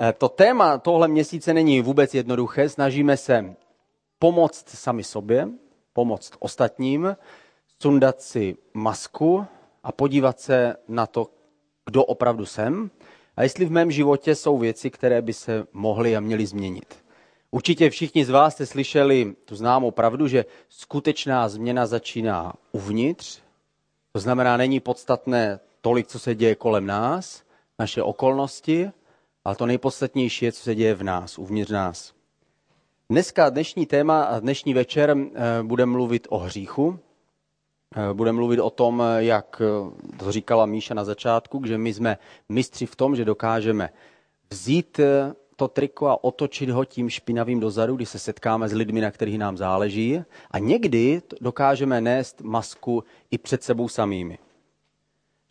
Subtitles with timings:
[0.00, 2.68] Eh, to téma tohle měsíce není vůbec jednoduché.
[2.68, 3.54] Snažíme se
[4.18, 5.48] pomoct sami sobě,
[5.92, 7.16] pomoct ostatním,
[7.82, 9.46] sundat si masku
[9.82, 11.30] a podívat se na to,
[11.86, 12.90] kdo opravdu jsem
[13.36, 17.04] a jestli v mém životě jsou věci, které by se mohly a měly změnit.
[17.50, 23.40] Určitě všichni z vás jste slyšeli tu známou pravdu, že skutečná změna začíná uvnitř.
[24.12, 27.42] To znamená, není podstatné tolik, co se děje kolem nás,
[27.78, 28.90] naše okolnosti,
[29.44, 32.12] ale to nejpodstatnější je, co se děje v nás, uvnitř nás.
[33.10, 36.98] Dneska, dnešní téma a dnešní večer eh, budeme mluvit o hříchu.
[37.96, 42.18] Eh, budeme mluvit o tom, jak eh, to říkala Míša na začátku, že my jsme
[42.48, 43.90] mistři v tom, že dokážeme
[44.50, 45.00] vzít
[45.56, 49.38] to triko a otočit ho tím špinavým dozadu, když se setkáme s lidmi, na kterých
[49.38, 50.22] nám záleží.
[50.50, 54.38] A někdy dokážeme nést masku i před sebou samými.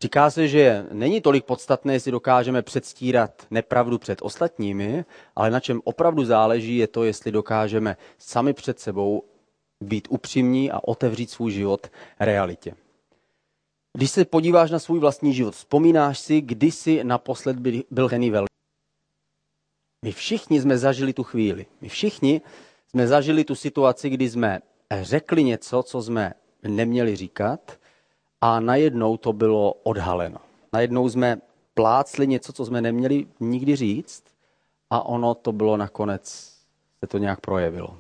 [0.02, 5.82] Říká se, že není tolik podstatné, jestli dokážeme předstírat nepravdu před ostatními, ale na čem
[5.84, 9.24] opravdu záleží, je to, jestli dokážeme sami před sebou
[9.82, 11.88] být upřímní a otevřít svůj život
[12.20, 12.76] realitě.
[13.94, 17.58] Když se podíváš na svůj vlastní život, vzpomínáš si, kdy jsi naposled
[17.92, 18.54] byl hený velký.
[20.06, 21.66] My všichni jsme zažili tu chvíli.
[21.82, 22.42] My všichni
[22.90, 24.60] jsme zažili tu situaci, kdy jsme
[25.02, 27.80] řekli něco, co jsme neměli říkat
[28.42, 30.38] a najednou to bylo odhaleno.
[30.74, 31.38] Najednou jsme
[31.74, 34.24] plácli něco, co jsme neměli nikdy říct
[34.90, 36.54] a ono to bylo nakonec,
[37.00, 37.98] se to nějak projevilo.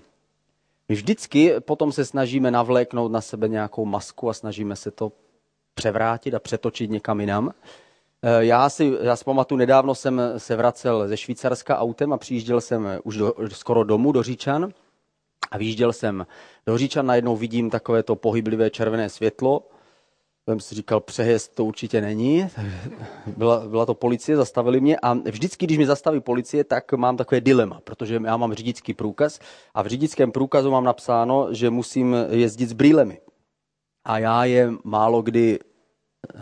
[0.90, 5.12] My vždycky potom se snažíme navléknout na sebe nějakou masku a snažíme se to
[5.74, 7.54] převrátit a přetočit někam jinam.
[8.22, 12.62] Eh, já si, já si pamatuju, nedávno jsem se vracel ze Švýcarska autem a přijížděl
[12.62, 14.74] jsem už do, skoro domů do Říčan
[15.52, 16.28] a vyjížděl jsem
[16.66, 19.64] do Říčan, najednou vidím takové to pohyblivé červené světlo.
[20.48, 22.48] Jsem si říkal, přehezd to určitě není.
[23.38, 27.42] Byla, byla to policie, zastavili mě a vždycky, když mě zastaví policie, tak mám takové
[27.42, 29.40] dilema, protože já mám řidičský průkaz
[29.74, 33.20] a v řidičském průkazu mám napsáno, že musím jezdit s brýlemi.
[34.06, 35.60] A já je málo kdy,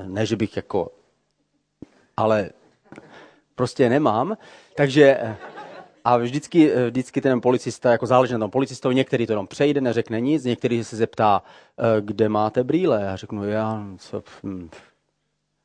[0.07, 0.91] ne že bych jako
[2.17, 2.49] ale
[3.55, 4.37] prostě nemám.
[4.75, 5.37] Takže
[6.05, 10.21] a vždycky, vždycky ten policista, jako záleží na tom policistovi, některý to jenom přejde, neřekne
[10.21, 11.43] nic, některý se zeptá,
[11.77, 13.01] eh, kde máte brýle.
[13.01, 14.69] Já řeknu, já, co, hm.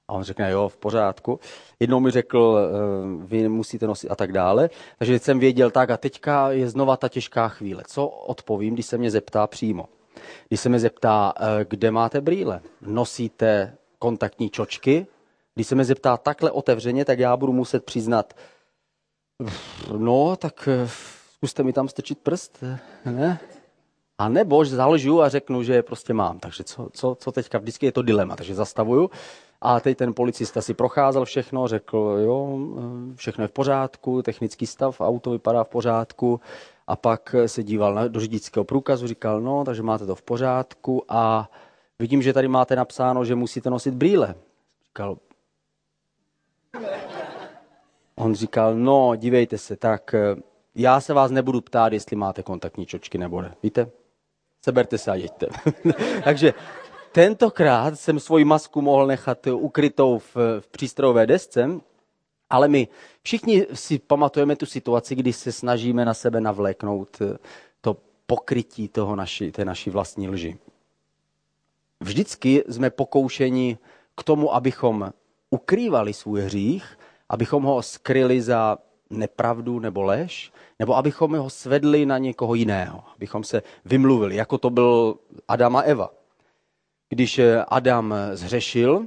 [0.08, 1.40] A on řekne, jo, v pořádku.
[1.80, 4.70] Jednou mi řekl, eh, vy musíte nosit a tak dále.
[4.98, 7.82] Takže jsem věděl tak a teďka je znova ta těžká chvíle.
[7.86, 9.88] Co odpovím, když se mě zeptá přímo?
[10.48, 12.60] Když se mě zeptá, eh, kde máte brýle?
[12.80, 15.06] Nosíte kontaktní čočky?
[15.54, 18.34] Když se mě zeptá takhle otevřeně, tak já budu muset přiznat,
[19.98, 20.88] no, tak eh,
[21.34, 22.64] zkuste mi tam strčit prst,
[23.04, 23.40] ne?
[24.18, 26.38] A nebo založu a řeknu, že je prostě mám.
[26.38, 27.58] Takže co, co, co teďka?
[27.58, 29.10] Vždycky je to dilema, takže zastavuju.
[29.60, 34.66] A teď ten policista si procházel všechno, řekl, jo, eh, všechno je v pořádku, technický
[34.66, 36.40] stav, auto vypadá v pořádku.
[36.86, 41.04] A pak se díval na, do řidičského průkazu, říkal, no, takže máte to v pořádku
[41.08, 41.50] a
[41.98, 44.34] vidím, že tady máte napsáno, že musíte nosit brýle.
[44.86, 45.16] Říkal,
[48.20, 50.36] On říkal, no, dívejte se, tak eh,
[50.74, 53.54] já se vás nebudu ptát, jestli máte kontaktní čočky nebo ne.
[53.62, 53.90] Víte?
[54.64, 55.46] Seberte se a jeďte.
[56.24, 56.54] Takže
[57.12, 61.70] tentokrát jsem svoji masku mohl nechat ukrytou v, v přístrojové desce,
[62.50, 62.88] ale my
[63.22, 67.38] všichni si pamatujeme tu situaci, kdy se snažíme na sebe navléknout eh,
[67.80, 70.58] to pokrytí toho naši, té naší vlastní lži.
[72.00, 73.78] Vždycky jsme pokoušeni
[74.16, 75.12] k tomu, abychom
[75.50, 76.96] ukrývali svůj hřích,
[77.30, 78.78] abychom ho skryli za
[79.10, 84.70] nepravdu nebo lež, nebo abychom ho svedli na někoho jiného, abychom se vymluvili, jako to
[84.70, 85.18] byl
[85.48, 86.10] Adam a Eva.
[87.08, 89.06] Když eh, Adam zřešil,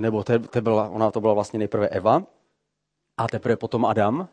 [0.00, 2.22] nebo te, te byla, ona to byla vlastně nejprve Eva,
[3.18, 4.28] a teprve potom Adam,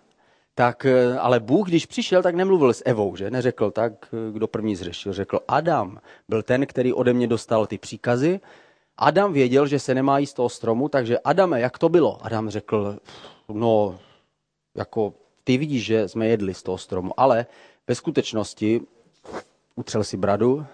[0.55, 3.31] tak eh, ale Bůh, když přišel, tak nemluvil s Evou, že?
[3.31, 5.13] Neřekl tak, eh, kdo první zřešil.
[5.13, 8.39] Řekl, Adam byl ten, který ode mě dostal ty příkazy
[8.97, 12.25] Adam věděl, že se nemá jíst toho stromu, takže Adame, jak to bylo?
[12.25, 12.97] Adam řekl,
[13.49, 13.99] no,
[14.75, 15.13] jako
[15.43, 17.45] ty vidíš, že jsme jedli z toho stromu, ale
[17.87, 18.81] ve skutečnosti
[19.75, 20.65] utřel si bradu,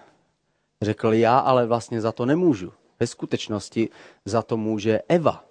[0.82, 2.72] řekl já, ale vlastně za to nemůžu.
[3.00, 3.88] Ve skutečnosti
[4.24, 5.44] za to může Eva.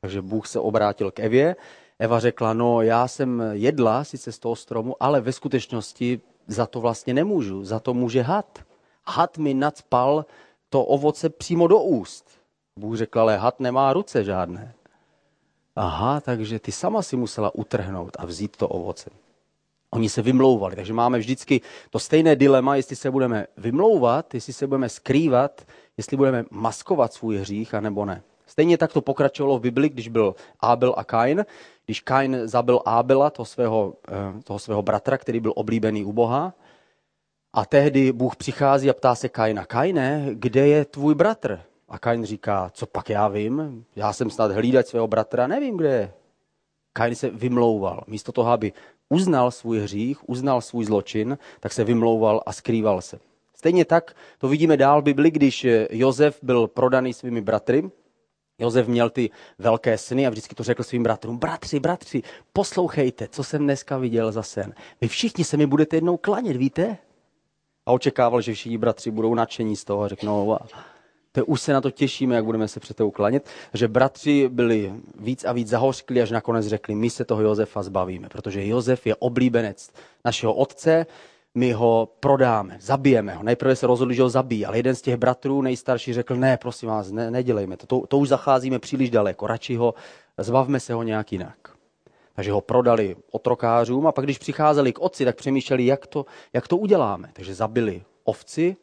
[0.00, 1.56] Takže Bůh se obrátil k Evě.
[1.98, 6.80] Eva řekla, no já jsem jedla sice z toho stromu, ale ve skutečnosti za to
[6.80, 7.64] vlastně nemůžu.
[7.64, 8.58] Za to může had.
[9.06, 10.24] Had mi nadspal
[10.74, 12.26] to ovoce přímo do úst.
[12.76, 14.74] Bůh řekl, ale had nemá ruce žádné.
[15.76, 19.10] Aha, takže ty sama si musela utrhnout a vzít to ovoce.
[19.90, 21.60] Oni se vymlouvali, takže máme vždycky
[21.90, 25.62] to stejné dilema, jestli se budeme vymlouvat, jestli se budeme skrývat,
[25.96, 28.22] jestli budeme maskovat svůj hřích, anebo ne.
[28.46, 31.46] Stejně tak to pokračovalo v Bibli, když byl Abel a Kain.
[31.84, 36.54] Když Kain zabil Abela, toho svého, eh, toho svého bratra, který byl oblíbený u Boha,
[37.54, 41.60] a tehdy Bůh přichází a ptá se Kaina, Kaine, kde je tvůj bratr?
[41.88, 43.84] A Kain říká, co pak já vím?
[43.96, 46.12] Já jsem snad hlídat svého bratra, nevím, kde je.
[46.92, 48.04] Kain se vymlouval.
[48.06, 48.72] Místo toho, aby
[49.08, 53.18] uznal svůj hřích, uznal svůj zločin, tak se vymlouval a skrýval se.
[53.56, 57.90] Stejně tak to vidíme dál v Bibli, když Jozef byl prodaný svými bratry.
[58.58, 61.38] Jozef měl ty velké sny a vždycky to řekl svým bratrům.
[61.38, 62.22] Bratři, bratři,
[62.52, 64.74] poslouchejte, co jsem dneska viděl za sen.
[65.00, 66.98] Vy všichni se mi budete jednou klanět, víte?
[67.86, 70.58] A očekával, že všichni bratři budou nadšení z toho a řeknou,
[71.32, 73.46] to už se na to těšíme, jak budeme se před tebou klanět.
[73.74, 78.28] Že bratři byli víc a víc zahořkli, až nakonec řekli, my se toho Josefa zbavíme,
[78.28, 79.90] protože Josef je oblíbenec
[80.24, 81.06] našeho otce,
[81.54, 83.42] my ho prodáme, zabijeme ho.
[83.42, 86.88] Nejprve se rozhodli, že ho zabijí, ale jeden z těch bratrů nejstarší řekl, ne, prosím
[86.88, 87.86] vás, ne, nedělejme to.
[87.86, 89.94] to, to už zacházíme příliš daleko, radši ho,
[90.38, 91.73] zbavme se ho nějak jinak.
[92.34, 96.68] Takže ho prodali otrokářům a pak, když přicházeli k otci, tak přemýšleli, jak to, jak
[96.68, 97.30] to uděláme.
[97.32, 98.76] Takže zabili ovci,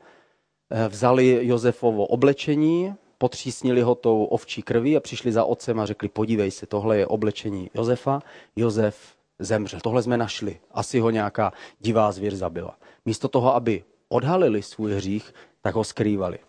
[0.71, 6.09] eh, vzali Josefovo oblečení, potřísnili ho tou ovčí krví a přišli za otcem a řekli,
[6.09, 8.21] podívej se, tohle je oblečení Josefa.
[8.55, 9.79] Josef zemřel.
[9.79, 10.59] Tohle jsme našli.
[10.71, 12.77] Asi ho nějaká divá zvěř zabila.
[13.05, 16.39] Místo toho, aby odhalili svůj hřích, tak ho skrývali.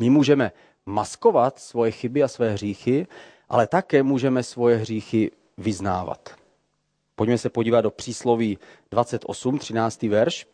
[0.00, 0.52] My můžeme
[0.86, 3.06] maskovat svoje chyby a své hříchy,
[3.48, 6.40] ale také můžeme svoje hříchy vyznávat.
[7.14, 8.58] Pojďme se podívat do přísloví
[8.90, 10.02] 28, 13.
[10.02, 10.46] verš.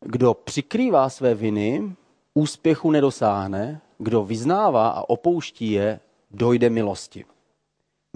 [0.00, 1.96] Kdo přikrývá své viny,
[2.34, 6.00] úspěchu nedosáhne, kdo vyznává a opouští je,
[6.30, 7.24] dojde milosti.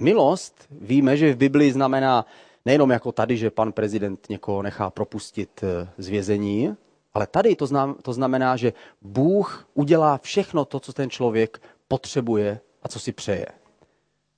[0.00, 2.26] Milost víme, že v Biblii znamená
[2.64, 6.76] nejenom jako tady, že pan prezident někoho nechá propustit eh, z vězení,
[7.14, 7.56] ale tady
[8.02, 8.72] to znamená, že
[9.02, 13.46] Bůh udělá všechno to, co ten člověk potřebuje a co si přeje.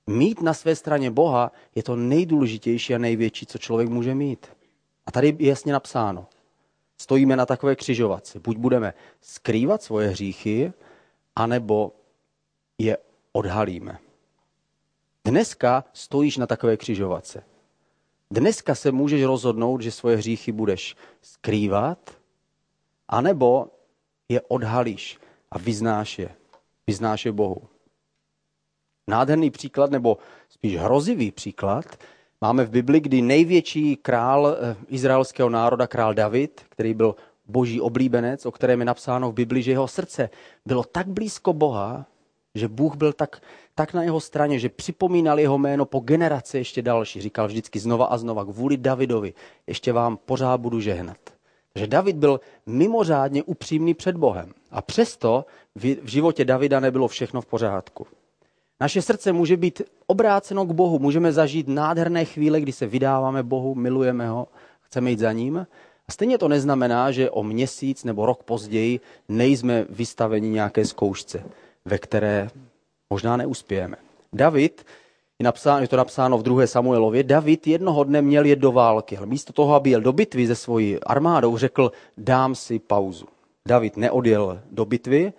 [0.07, 4.47] Mít na své straně Boha je to nejdůležitější a největší, co člověk může mít.
[5.05, 6.27] A tady je jasně napsáno.
[6.97, 8.39] Stojíme na takové křižovatce.
[8.39, 10.73] Buď budeme skrývat svoje hříchy,
[11.35, 11.91] anebo
[12.77, 12.97] je
[13.31, 13.99] odhalíme.
[15.25, 17.43] Dneska stojíš na takové křižovatce.
[18.31, 22.17] Dneska se můžeš rozhodnout, že svoje hříchy budeš skrývat,
[23.07, 23.67] anebo
[24.29, 25.19] je odhalíš
[25.51, 26.35] a vyznáš je.
[26.87, 27.61] Vyznáš je Bohu.
[29.07, 30.17] Nádherný příklad, nebo
[30.49, 31.85] spíš hrozivý příklad,
[32.41, 37.15] máme v Bibli, kdy největší král eh, izraelského národa, král David, který byl
[37.45, 40.29] boží oblíbenec, o kterém je napsáno v Bibli, že jeho srdce
[40.65, 42.05] bylo tak blízko Boha,
[42.55, 43.41] že Bůh byl tak,
[43.75, 47.21] tak na jeho straně, že připomínal jeho jméno po generaci ještě další.
[47.21, 49.33] Říkal vždycky znova a znova, kvůli Davidovi,
[49.67, 51.17] ještě vám pořád budu žehnat.
[51.73, 54.53] Takže David byl mimořádně upřímný před Bohem.
[54.71, 55.45] A přesto
[55.75, 58.07] v životě Davida nebylo všechno v pořádku.
[58.79, 60.99] Naše srdce může být obráceno k Bohu.
[60.99, 64.47] Můžeme zažít nádherné chvíle, kdy se vydáváme Bohu, milujeme ho,
[64.81, 65.67] chceme jít za ním.
[66.07, 71.43] A stejně to neznamená, že o měsíc nebo rok později nejsme vystaveni nějaké zkoušce,
[71.85, 72.49] ve které
[73.09, 73.97] možná neuspějeme.
[74.33, 74.85] David,
[75.39, 76.67] je, napsáno, je to napsáno v 2.
[76.67, 80.47] Samuelově, David jednoho dne měl jet do války, ale místo toho, aby jel do bitvy
[80.47, 83.25] se svojí armádou, řekl, dám si pauzu.
[83.65, 85.33] David neodjel do bitvy,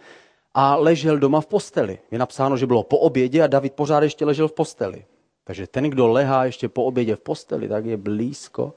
[0.55, 1.99] a ležel doma v posteli.
[2.11, 5.05] Je napsáno, že bylo po obědě a David pořád ještě ležel v posteli.
[5.45, 8.73] Takže ten, kdo lehá ještě po obědě v posteli, tak je blízko,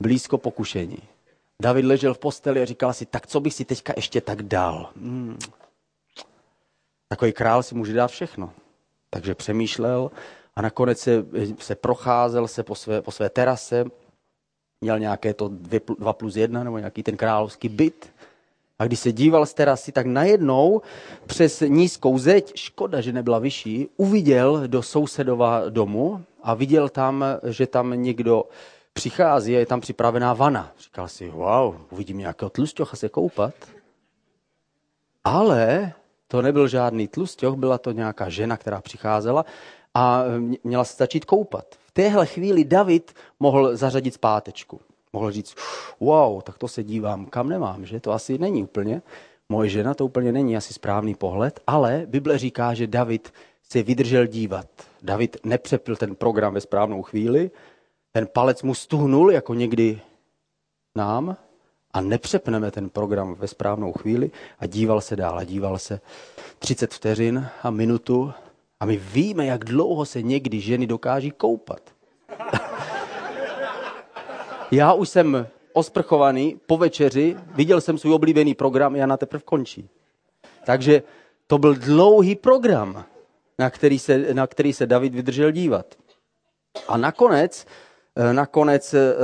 [0.00, 0.98] blízko pokušení.
[1.62, 4.90] David ležel v posteli a říkal si, tak co bych si teďka ještě tak dal?
[4.96, 5.38] Hmm.
[7.08, 8.52] Takový král si může dát všechno.
[9.10, 10.10] Takže přemýšlel
[10.56, 11.26] a nakonec se,
[11.58, 13.84] se procházel se po své, po své terase,
[14.80, 18.12] měl nějaké to 2 plus 1 nebo nějaký ten královský byt
[18.78, 20.82] a když se díval z terasy, tak najednou
[21.26, 27.66] přes nízkou zeď, škoda, že nebyla vyšší, uviděl do sousedova domu a viděl tam, že
[27.66, 28.44] tam někdo
[28.92, 30.72] přichází a je tam připravená vana.
[30.78, 33.54] Říkal si, wow, uvidím nějakého tlusťocha se koupat.
[35.24, 35.92] Ale
[36.28, 39.44] to nebyl žádný tlusťoch, byla to nějaká žena, která přicházela
[39.94, 40.24] a
[40.64, 41.66] měla se začít koupat.
[41.86, 44.80] V téhle chvíli David mohl zařadit zpátečku
[45.16, 45.54] mohl říct,
[46.00, 49.02] wow, tak to se dívám, kam nemám, že to asi není úplně.
[49.48, 53.32] Moje žena to úplně není asi správný pohled, ale Bible říká, že David
[53.62, 54.68] se vydržel dívat.
[55.02, 57.50] David nepřepil ten program ve správnou chvíli,
[58.12, 60.00] ten palec mu stuhnul, jako někdy
[60.96, 61.36] nám,
[61.92, 66.00] a nepřepneme ten program ve správnou chvíli a díval se dál a díval se
[66.58, 68.32] 30 vteřin a minutu
[68.80, 71.80] a my víme, jak dlouho se někdy ženy dokáží koupat.
[74.70, 79.88] Já už jsem osprchovaný po večeři, viděl jsem svůj oblíbený program, já na teprve končí.
[80.66, 81.02] Takže
[81.46, 83.04] To byl dlouhý program,
[83.58, 85.94] na který se, na který se David vydržel dívat.
[86.88, 87.66] A nakonec,
[88.16, 89.14] eh, nakonec eh,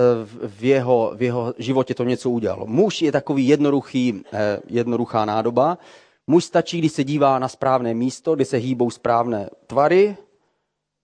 [0.46, 2.66] v jeho, v jeho životě to něco udělalo.
[2.66, 5.78] Muž je takový jednoduchý, eh, jednoduchá nádoba.
[6.26, 10.16] Muž stačí, když se dívá na správné místo, kde se hýbou správné tvary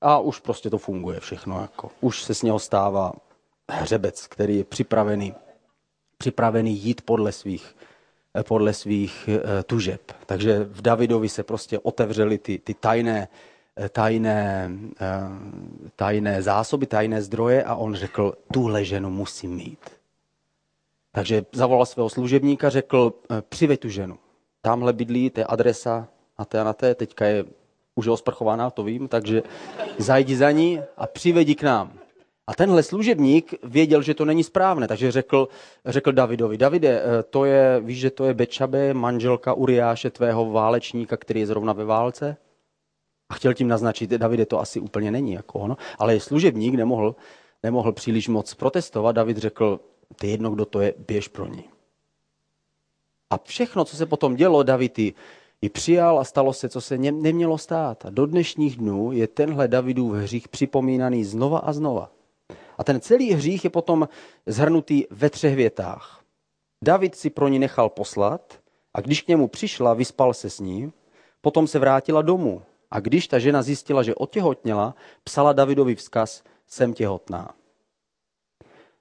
[0.01, 1.61] a už prostě to funguje všechno.
[1.61, 1.91] Jako.
[2.01, 3.13] Už se z něho stává
[3.69, 5.35] hřebec, který je připravený,
[6.19, 7.77] připravený jít podle svých,
[8.43, 9.29] podle svých
[9.67, 10.13] tužeb.
[10.27, 13.29] Takže v Davidovi se prostě otevřely ty, ty tajné
[13.89, 14.71] tajné,
[15.01, 19.79] eh, tajné zásoby, tajné zdroje a on řekl, tuhle ženu musím mít.
[21.13, 24.19] Takže zavolal svého služebníka, řekl, eh, přivej tu ženu.
[24.63, 26.09] Tamhle bydlí, to je adresa
[26.39, 27.45] na té a na té, teďka je
[27.95, 29.43] už je osprchovaná, to vím, takže
[29.99, 31.99] zajdi za ní a přivedi k nám.
[32.49, 35.49] A tenhle služebník věděl, že to není správné, takže řekl,
[35.87, 41.17] řekl Davidovi, Davide, eh, to je, víš, že to je Bečabe, manželka Uriáše, tvého válečníka,
[41.17, 42.37] který je zrovna ve válce?
[43.29, 47.17] A chtěl tím naznačit, Davide to asi úplně není, jako ono, ale služebník nemohl,
[47.63, 49.17] nemohl příliš moc protestovat.
[49.17, 49.81] David řekl,
[50.21, 51.65] ty jedno, kdo to je, běž pro ní.
[53.31, 55.15] A všechno, co se potom dělo, David ji,
[55.63, 58.07] ji přijal a stalo se, co se nemělo stát.
[58.07, 62.18] A do dnešních dnů je tenhle Davidův hřích připomínaný znova a znova.
[62.79, 64.09] A ten celý hřích je potom
[64.47, 66.25] zhrnutý ve třech větách.
[66.85, 68.59] David si pro ní nechal poslat
[68.95, 70.93] a když k němu přišla, vyspal se s ní,
[71.41, 74.95] potom se vrátila domů a když ta žena zjistila, že otěhotněla,
[75.25, 77.55] psala Davidovi vzkaz, jsem těhotná.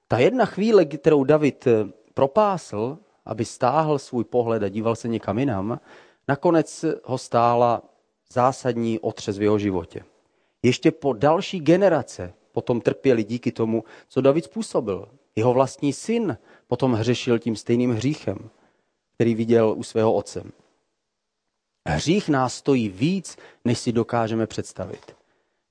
[0.08, 1.72] Ta jedna chvíle, kterou David eh,
[2.14, 5.80] propásl, aby stáhl svůj pohled a díval se někam jinam,
[6.28, 7.82] nakonec ho stála
[8.32, 10.04] zásadní otřes v jeho životě.
[10.62, 15.08] Ještě po další generace potom trpěli díky tomu, co David způsobil.
[15.36, 18.50] Jeho vlastní syn potom hřešil tím stejným hříchem,
[19.14, 20.42] který viděl u svého otce.
[21.88, 25.14] Hřích nás stojí víc, než si dokážeme představit.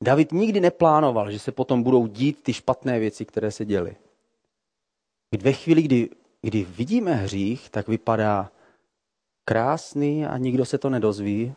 [0.04, 3.96] David nikdy neplánoval, že se potom budou dít ty špatné věci, které se děly.
[5.42, 6.10] Ve chvíli, kdy,
[6.42, 8.52] kdy vidíme hřích, tak vypadá
[9.46, 11.54] krásný a nikdo se to nedozví,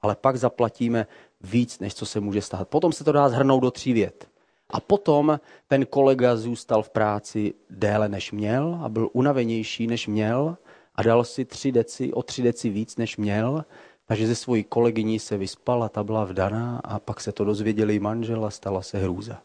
[0.00, 1.06] ale pak zaplatíme
[1.40, 2.68] víc, než co se může stát.
[2.68, 4.37] Potom se to dá zhrnout do tří vět.
[4.70, 10.56] A potom ten kolega zůstal v práci déle, než měl a byl unavenější, než měl
[10.94, 13.64] a dal si tři deci, o tři deci víc, než měl
[14.08, 18.44] takže ze svojí kolegyní se vyspala, ta byla vdaná a pak se to dozvěděli manžel
[18.44, 19.42] a stala se hrůza.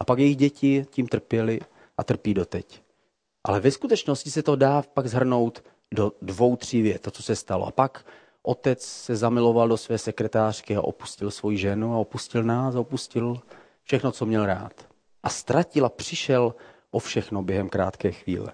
[0.00, 1.60] A pak jejich děti tím trpěli
[1.98, 2.82] a trpí doteď.
[3.44, 5.64] Ale ve skutečnosti se to dá pak zhrnout
[5.94, 7.66] do dvou, tří vět, to, co se stalo.
[7.66, 8.06] A pak
[8.42, 13.40] otec se zamiloval do své sekretářky a opustil svoji ženu a opustil nás a opustil
[13.90, 14.72] všechno, co měl rád.
[15.22, 16.54] A ztratil a přišel
[16.90, 18.52] o všechno během krátké chvíle.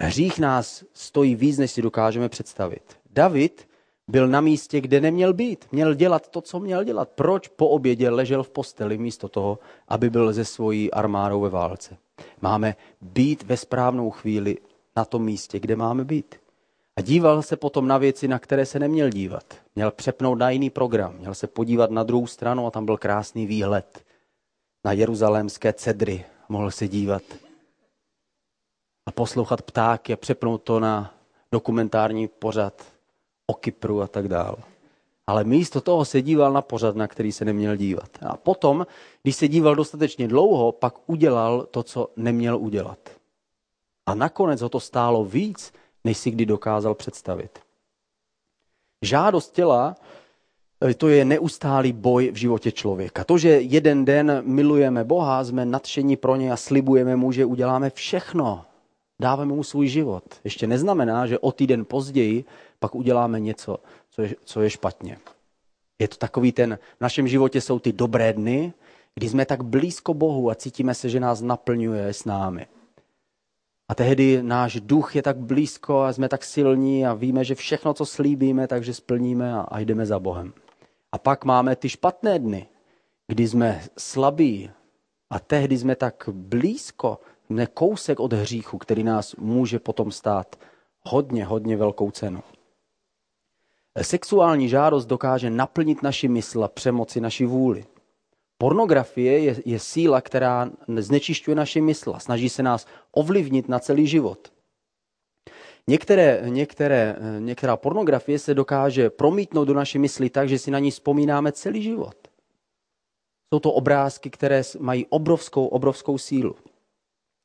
[0.00, 2.98] Hřích nás stojí víc, než si dokážeme představit.
[3.10, 3.68] David
[4.08, 5.64] byl na místě, kde neměl být.
[5.72, 7.08] Měl dělat to, co měl dělat.
[7.08, 11.96] Proč po obědě ležel v posteli místo toho, aby byl ze svojí armádou ve válce?
[12.40, 14.56] Máme být ve správnou chvíli
[14.96, 16.34] na tom místě, kde máme být.
[16.98, 19.54] A díval se potom na věci, na které se neměl dívat.
[19.74, 21.14] Měl přepnout na jiný program.
[21.18, 24.04] Měl se podívat na druhou stranu a tam byl krásný výhled
[24.84, 26.24] na jeruzalémské cedry.
[26.48, 27.22] Mohl se dívat
[29.06, 31.14] a poslouchat ptáky a přepnout to na
[31.52, 32.82] dokumentární pořad
[33.46, 34.56] o Kypru a tak dál.
[35.26, 38.10] Ale místo toho se díval na pořad, na který se neměl dívat.
[38.26, 38.86] A potom,
[39.22, 42.98] když se díval dostatečně dlouho, pak udělal to, co neměl udělat.
[44.06, 45.72] A nakonec ho to stálo víc,
[46.04, 47.58] než si kdy dokázal představit.
[49.02, 49.96] Žádost těla,
[50.90, 53.24] eh, to je neustálý boj v životě člověka.
[53.24, 57.90] To, že jeden den milujeme Boha, jsme nadšení pro ně a slibujeme mu, že uděláme
[57.90, 58.64] všechno,
[59.20, 60.24] dáváme mu svůj život.
[60.44, 62.44] Ještě neznamená, že o týden později
[62.78, 63.78] pak uděláme něco,
[64.10, 65.18] co je, co je špatně.
[65.98, 68.72] Je to takový ten, v našem životě jsou ty dobré dny,
[69.14, 72.66] kdy jsme tak blízko Bohu a cítíme se, že nás naplňuje s námi.
[73.88, 77.94] A tehdy náš duch je tak blízko a jsme tak silní a víme, že všechno,
[77.94, 80.52] co slíbíme, takže splníme a, a jdeme za Bohem.
[81.12, 82.66] A pak máme ty špatné dny,
[83.26, 84.70] kdy jsme slabí
[85.30, 90.56] a tehdy jsme tak blízko, jsme kousek od hříchu, který nás může potom stát
[91.02, 92.42] hodně, hodně velkou cenu.
[94.02, 97.84] Sexuální žádost dokáže naplnit naši mysl a přemoci naši vůli.
[98.58, 104.06] Pornografie je, je síla, která znečišťuje naši mysl a snaží se nás ovlivnit na celý
[104.06, 104.52] život.
[105.86, 110.90] Některé, některé, některá pornografie se dokáže promítnout do naší mysli tak, že si na ní
[110.90, 112.16] vzpomínáme celý život.
[113.52, 116.56] Jsou to obrázky, které mají obrovskou, obrovskou sílu.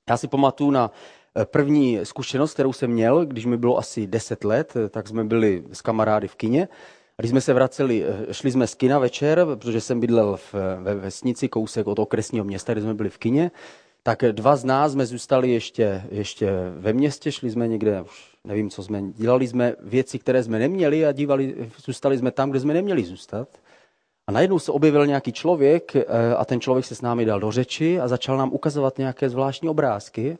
[0.10, 0.91] Já si pamatuju na
[1.36, 5.24] eh, první zkušenost, kterou jsem měl, když mi bylo asi 10 let, eh, tak jsme
[5.24, 6.67] byli s kamarády v kině.
[7.17, 10.53] A když jsme se vraceli, eh, šli jsme z kina večer, protože jsem bydlel v,
[10.79, 13.51] ve vesnici kousek od okresního města, kde jsme byli v kině,
[14.03, 18.70] tak dva z nás jsme zůstali ještě, ještě ve městě, šli jsme někde, už nevím,
[18.70, 22.74] co jsme, dělali jsme věci, které jsme neměli a dívali, zůstali jsme tam, kde jsme
[22.74, 23.48] neměli zůstat.
[24.27, 26.05] A najednou se objevil nějaký člověk eh,
[26.38, 29.70] a ten člověk se s námi dal do řeči a začal nám ukazovat nějaké zvláštní
[29.70, 30.38] obrázky.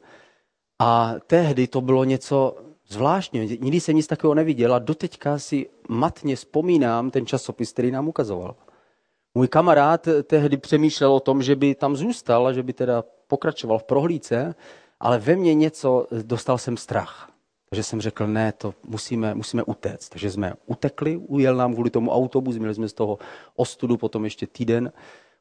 [0.82, 2.56] A tehdy to bylo něco
[2.88, 3.46] zvláštního.
[3.46, 8.56] Nikdy jsem nic takového neviděl a doteďka si matně vzpomínám ten časopis, který nám ukazoval.
[9.36, 13.80] Můj kamarád tehdy přemýšlel o tom, že by tam zůstal a že by teda pokračoval
[13.80, 14.56] v prohlídce,
[15.00, 17.30] ale ve mně něco, dostal jsem strach.
[17.70, 20.10] Takže jsem řekl, ne, to musíme, musíme utéct.
[20.10, 23.18] Takže jsme utekli, ujel nám kvůli tomu autobus, měli jsme z toho
[23.56, 24.92] ostudu potom ještě týden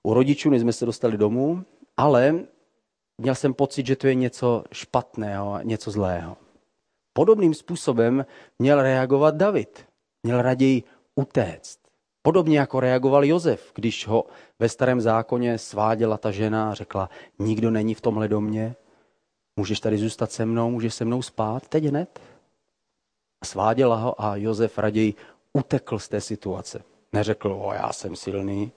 [0.03, 1.65] u rodičů, než jsme se dostali domů,
[1.97, 2.35] ale
[3.19, 6.37] měl jsem pocit, že to je něco špatného, něco zlého.
[7.12, 8.26] Podobným způsobem
[8.59, 9.87] měl reagovat David.
[10.23, 10.83] Měl raději
[11.14, 11.78] utéct.
[12.23, 14.25] Podobně jako reagoval Jozef, když ho
[14.59, 18.75] ve starém zákoně sváděla ta žena a řekla, nikdo není v tomhle domě,
[19.57, 22.21] můžeš tady zůstat se mnou, můžeš se mnou spát, teď hned.
[23.45, 25.14] Sváděla ho a Jozef raději
[25.52, 26.83] utekl z té situace.
[27.12, 28.73] Neřekl, o já jsem silný,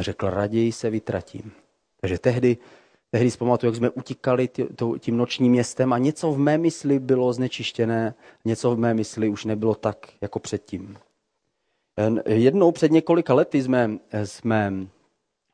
[0.00, 1.52] řekl, raději se vytratím.
[2.00, 2.58] Takže tehdy,
[3.12, 4.48] tehdy zpamatuju, jak jsme utíkali
[4.98, 8.14] tím nočním městem a něco v mé mysli bylo znečištěné,
[8.44, 10.96] něco v mé mysli už nebylo tak jako předtím.
[12.26, 13.90] Jednou před několika lety jsme,
[14.24, 14.72] jsme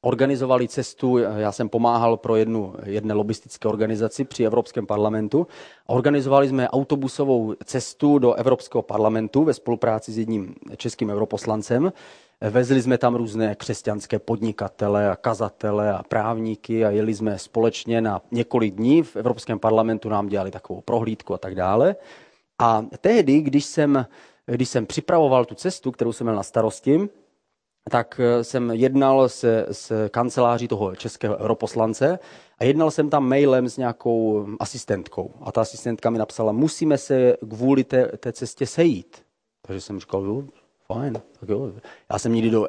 [0.00, 5.46] organizovali cestu, já jsem pomáhal pro jednu, jedné lobistické organizaci při Evropském parlamentu.
[5.86, 11.92] Organizovali jsme autobusovou cestu do Evropského parlamentu ve spolupráci s jedním českým europoslancem.
[12.40, 18.22] Vezli jsme tam různé křesťanské podnikatele a kazatele a právníky a jeli jsme společně na
[18.30, 19.02] několik dní.
[19.02, 21.96] V Evropském parlamentu nám dělali takovou prohlídku a tak dále.
[22.58, 24.06] A tehdy, když jsem
[24.46, 27.08] když jsem připravoval tu cestu, kterou jsem měl na starosti,
[27.90, 32.18] tak eh, jsem jednal se, s kanceláří toho českého europoslance
[32.58, 35.34] a jednal jsem tam mailem s nějakou asistentkou.
[35.40, 39.22] A ta asistentka mi napsala, musíme se kvůli té, té cestě sejít.
[39.66, 40.44] Takže jsem říkal,
[40.92, 41.72] fajn, tak jo.
[42.10, 42.68] Já jsem nikdy do,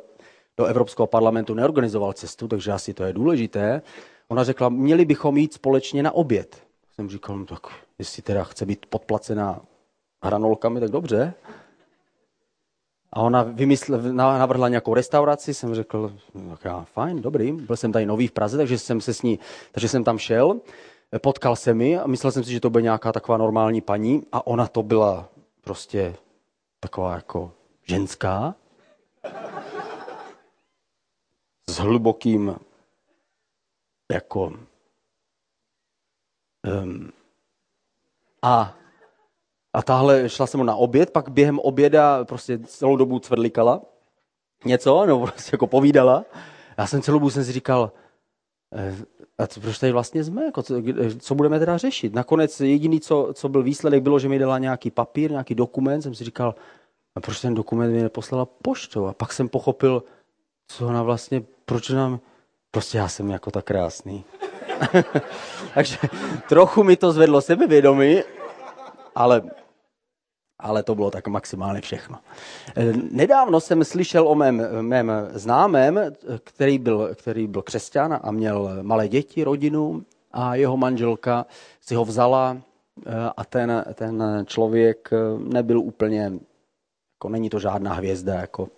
[0.57, 3.81] do Evropského parlamentu neorganizoval cestu, takže asi to je důležité.
[4.27, 6.63] Ona řekla, měli bychom jít společně na oběd.
[6.95, 7.67] Jsem říkal, no tak
[7.99, 9.61] jestli teda chce být podplacená
[10.23, 11.33] hranolkami, tak dobře.
[13.13, 16.13] A ona vymysl, navrhla nějakou restauraci, jsem řekl,
[16.49, 19.39] tak já, fajn, dobrý, byl jsem tady nový v Praze, takže jsem se s ní,
[19.71, 20.59] takže jsem tam šel,
[21.21, 24.47] potkal se mi a myslel jsem si, že to bude nějaká taková normální paní a
[24.47, 25.29] ona to byla
[25.61, 26.15] prostě
[26.79, 27.51] taková jako
[27.89, 28.55] ženská,
[31.69, 32.55] s hlubokým
[34.11, 34.53] jako
[36.83, 37.11] um,
[38.41, 38.75] a
[39.73, 43.81] a tahle šla jsem na oběd, pak během oběda prostě celou dobu cvrlikala
[44.65, 46.25] něco, nebo prostě jako povídala.
[46.77, 47.91] Já jsem celou dobu jsem si říkal,
[48.75, 48.95] eh,
[49.37, 50.75] a co, proč tady vlastně jsme, jako, co,
[51.19, 52.13] co budeme teda řešit.
[52.13, 56.15] Nakonec jediný, co, co byl výsledek, bylo, že mi dala nějaký papír, nějaký dokument, jsem
[56.15, 56.55] si říkal,
[57.15, 59.05] a proč ten dokument mi neposlala poštou.
[59.05, 60.03] A pak jsem pochopil,
[60.67, 62.19] co ona vlastně, proč nám,
[62.71, 64.23] prostě já jsem jako tak krásný.
[65.73, 65.97] Takže
[66.49, 68.21] trochu mi to zvedlo sebevědomí,
[69.15, 69.41] ale
[70.59, 72.19] ale to bylo tak maximálně všechno.
[72.75, 75.99] Eh, nedávno jsem slyšel o mém, mém známém,
[76.43, 81.45] který byl, který byl křesťan a měl malé děti, rodinu a jeho manželka
[81.81, 82.57] si ho vzala
[83.05, 86.33] eh, a ten, ten člověk nebyl úplně,
[87.19, 88.69] jako není to žádná hvězda, jako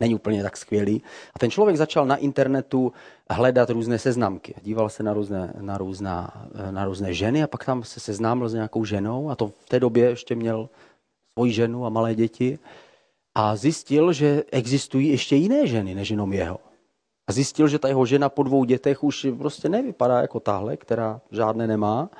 [0.00, 1.02] není úplně tak skvělý.
[1.34, 2.92] A ten člověk začal na internetu
[3.30, 4.54] hledat různé seznamky.
[4.62, 8.54] Díval se na různé, na, různá, na různé ženy a pak tam se seznámil s
[8.54, 10.68] nějakou ženou a to v té době ještě měl
[11.32, 12.58] svoji ženu a malé děti
[13.34, 16.58] a zjistil, že existují ještě jiné ženy než jenom jeho.
[17.26, 21.20] A zjistil, že ta jeho žena po dvou dětech už prostě nevypadá jako tahle, která
[21.30, 22.10] žádné nemá.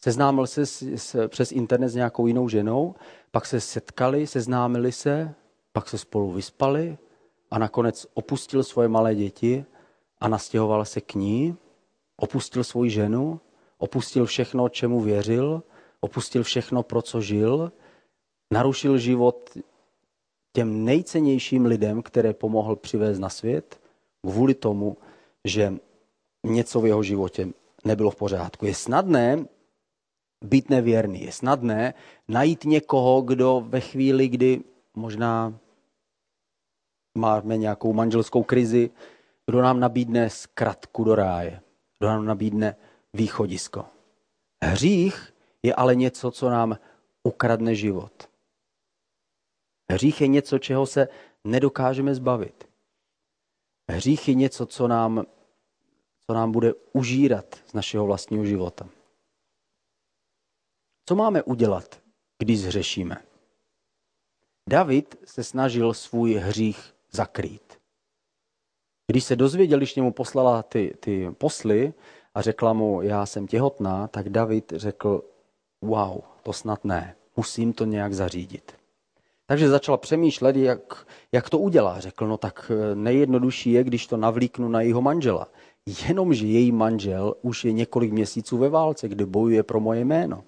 [0.00, 2.94] Seznámil se s, s, přes internet s nějakou jinou ženou,
[3.30, 5.34] pak se setkali, seznámili se,
[5.72, 6.98] pak se spolu vyspali
[7.50, 9.64] a nakonec opustil svoje malé děti
[10.20, 11.56] a nastěhoval se k ní,
[12.16, 13.40] opustil svoji ženu,
[13.78, 15.62] opustil všechno, čemu věřil,
[16.00, 17.72] opustil všechno, pro co žil
[18.50, 19.50] narušil život
[20.52, 23.80] těm nejcennějším lidem, které pomohl přivést na svět,
[24.26, 24.96] kvůli tomu,
[25.44, 25.74] že
[26.44, 27.48] něco v jeho životě
[27.84, 28.66] nebylo v pořádku.
[28.66, 29.44] Je snadné
[30.44, 31.94] být nevěrný, je snadné
[32.28, 34.60] najít někoho, kdo ve chvíli, kdy
[34.96, 35.58] možná
[37.18, 38.90] máme nějakou manželskou krizi,
[39.46, 41.60] kdo nám nabídne zkratku do ráje,
[41.98, 42.76] kdo nám nabídne
[43.14, 43.84] východisko.
[44.64, 46.78] Hřích je ale něco, co nám
[47.22, 48.28] ukradne život.
[49.90, 51.08] Hřích je něco, čeho se
[51.44, 52.68] nedokážeme zbavit.
[53.90, 55.24] Hřích je něco, co nám,
[56.26, 58.88] co nám bude užírat z našeho vlastního života.
[61.08, 62.00] Co máme udělat,
[62.38, 63.16] když zhřešíme?
[64.68, 67.78] David se snažil svůj hřích zakrýt.
[69.06, 71.94] Když se dozvěděl, když němu poslala ty, ty posly
[72.34, 75.22] a řekla mu, já jsem těhotná, tak David řekl,
[75.82, 78.72] wow, to snad ne, musím to nějak zařídit.
[79.46, 82.00] Takže začal přemýšlet, jak, jak to udělá.
[82.00, 85.48] Řekl, no tak eh, nejjednodušší je, když to navlíknu na jeho manžela.
[86.08, 90.44] Jenomže její manžel už je několik měsíců ve válce, kde bojuje pro moje jméno.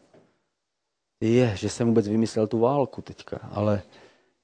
[1.20, 3.82] Je, že jsem vůbec vymyslel tu válku teďka, ale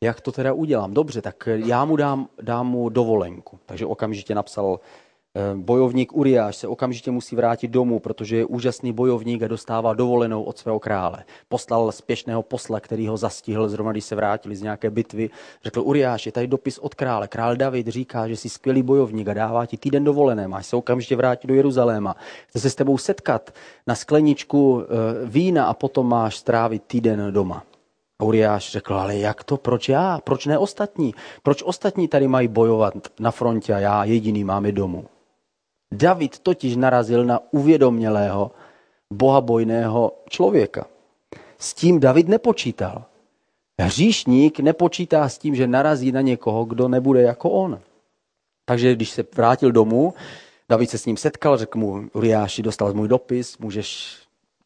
[0.00, 0.94] jak to teda udělám?
[0.94, 3.58] Dobře, tak já mu dám, dám mu dovolenku.
[3.66, 4.80] Takže okamžitě napsal
[5.54, 10.58] bojovník Uriáš se okamžitě musí vrátit domů, protože je úžasný bojovník a dostává dovolenou od
[10.58, 11.24] svého krále.
[11.48, 15.30] Poslal spěšného posla, který ho zastihl, zrovna když se vrátili z nějaké bitvy.
[15.64, 17.28] Řekl, Uriáš, je tady dopis od krále.
[17.28, 20.48] Král David říká, že jsi skvělý bojovník a dává ti týden dovolené.
[20.48, 22.16] Máš se okamžitě vrátit do Jeruzaléma.
[22.48, 23.50] Chce se s tebou setkat
[23.86, 27.62] na skleničku eh, vína a potom máš strávit týden doma.
[28.20, 31.14] A Uriáš řekl, ale jak to, proč já, proč ne ostatní?
[31.42, 35.04] Proč ostatní tady mají bojovat na frontě a já jediný máme domů?
[35.92, 38.50] David totiž narazil na uvědomělého,
[39.12, 40.86] bohabojného člověka.
[41.58, 43.04] S tím David nepočítal.
[43.80, 47.80] Hříšník nepočítá s tím, že narazí na někoho, kdo nebude jako on.
[48.64, 50.14] Takže když se vrátil domů,
[50.68, 54.18] David se s ním setkal, řekl mu, Uriáši, dostal můj dopis, můžeš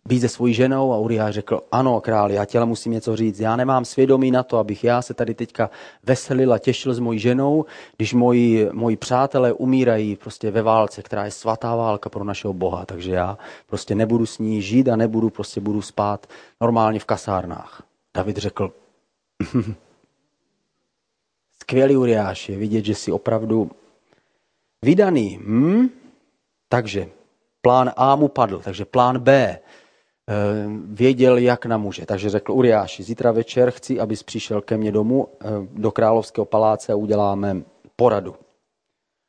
[0.09, 3.41] být se svojí ženou a Uriáš řekl, ano, králi, já těle musím něco říct.
[3.41, 5.71] Já nemám svědomí na to, abych já se tady teďka
[6.03, 7.65] veselil a těšil s mojí ženou,
[7.97, 12.87] když moji, moji přátelé umírají prostě ve válce, která je svatá válka pro našeho Boha.
[12.87, 16.27] Takže já prostě nebudu s ní žít a nebudu, prostě budu spát
[16.61, 17.83] normálně v kasárnách.
[18.15, 18.73] David řekl,
[21.63, 23.71] skvělý Uriáš, je vidět, že jsi opravdu
[24.83, 25.39] vydaný.
[25.43, 25.89] Hm?
[26.69, 27.09] Takže
[27.63, 29.59] plán A mu padl, takže plán B
[30.85, 32.07] věděl, jak namůže.
[32.07, 36.93] Takže řekl Uriáši, zítra večer chci, abys přišel ke mně domů eh, do královského paláce
[36.93, 37.63] a uděláme
[37.97, 38.35] poradu.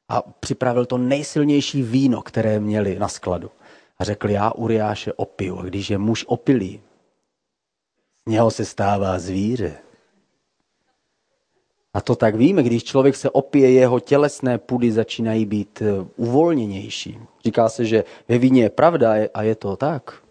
[0.09, 3.51] A připravil to nejsilnější víno, které měli na skladu.
[3.99, 5.59] A řekl, já Uriáše opiju.
[5.59, 6.81] A když je muž opilý,
[8.27, 9.77] z něho se stává zvíře.
[11.93, 17.19] A to tak víme, když člověk se opije, jeho tělesné pudy začínají být eh, uvolněnější.
[17.45, 20.21] Říká se, že ve víně je pravda a je to tak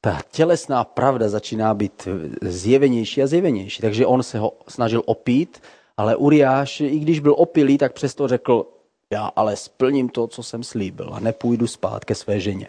[0.00, 2.08] ta tělesná pravda začíná být
[2.42, 3.82] zjevenější a zjevenější.
[3.82, 5.62] Takže on se ho snažil opít,
[5.96, 8.66] ale Uriáš, i když byl opilý, tak přesto řekl,
[9.10, 12.68] já ale splním to, co jsem slíbil a nepůjdu spát ke své ženě.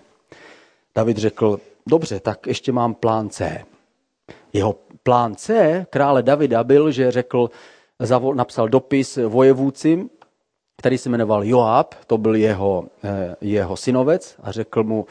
[0.96, 3.66] David řekl, dobře, tak ještě mám plán C.
[4.54, 7.50] Jeho plán C krále Davida byl, že řekl,
[8.34, 10.10] napsal dopis vojevůci,
[10.78, 15.06] který se jmenoval Joab, to byl jeho, eh, jeho synovec a řekl mu,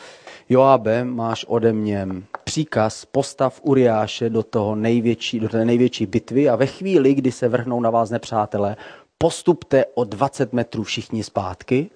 [0.52, 2.08] Joabe, máš ode mě
[2.44, 7.48] příkaz, postav Uriáše do, toho největší, do té největší bitvy a ve chvíli, kdy se
[7.48, 8.76] vrhnou na vás nepřátelé,
[9.18, 11.90] postupte o 20 metrů všichni zpátky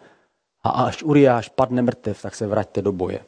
[0.62, 3.24] a až Uriáš padne mrtev, tak se vraťte do boje.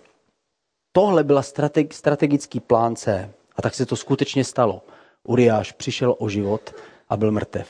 [0.93, 4.83] Tohle byla strateg, strategický plán C a tak se to skutečně stalo.
[5.25, 6.75] Uriáš přišel o život
[7.09, 7.69] a byl mrtev.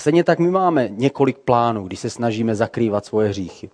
[0.00, 3.70] Stejně tak my máme několik plánů, když se snažíme zakrývat svoje hříchy.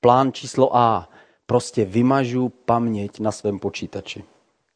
[0.00, 1.08] Plán číslo A
[1.52, 4.24] prostě vymažu paměť na svém počítači.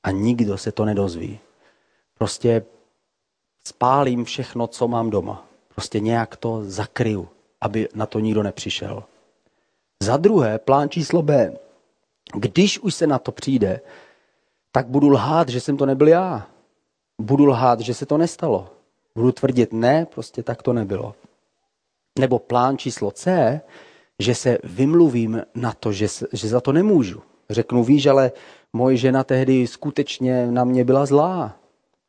[0.02, 1.38] A nikdo se to nedozví.
[2.18, 2.64] Prostě
[3.64, 5.46] spálím všechno, co mám doma.
[5.68, 7.28] Prostě nějak to zakryju,
[7.60, 9.04] aby na to nikdo nepřišel.
[10.02, 11.56] Za druhé, plán číslo B.
[12.34, 13.80] Když už se na to přijde,
[14.72, 16.46] tak budu lhát, že jsem to nebyl já.
[17.20, 18.68] Budu lhát, že se to nestalo.
[19.14, 21.14] Budu tvrdit, ne, prostě tak to nebylo.
[22.18, 23.60] Nebo plán číslo C,
[24.22, 27.22] že se vymluvím na to, že, že za to nemůžu.
[27.50, 28.32] Řeknu, víš, ale
[28.72, 31.56] moje žena tehdy skutečně na mě byla zlá.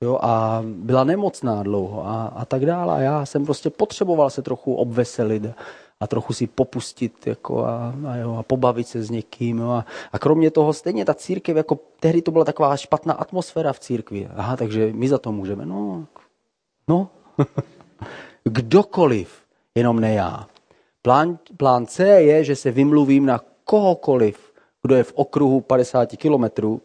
[0.01, 2.95] Jo, a byla nemocná dlouho a, a tak dále.
[2.95, 5.43] A já jsem prostě potřeboval se trochu obveselit
[5.99, 9.59] a trochu si popustit jako a, a, jo, a pobavit se s někým.
[9.59, 13.73] Jo, a, a kromě toho stejně ta církev, jako tehdy to byla taková špatná atmosféra
[13.73, 14.29] v církvi.
[14.35, 15.65] Aha, takže my za to můžeme.
[15.65, 16.05] No,
[16.87, 17.09] no.
[18.43, 19.41] kdokoliv,
[19.75, 20.47] jenom ne já.
[21.07, 26.81] Plán, plán C je, že se vymluvím na kohokoliv, kdo je v okruhu 50 kilometrů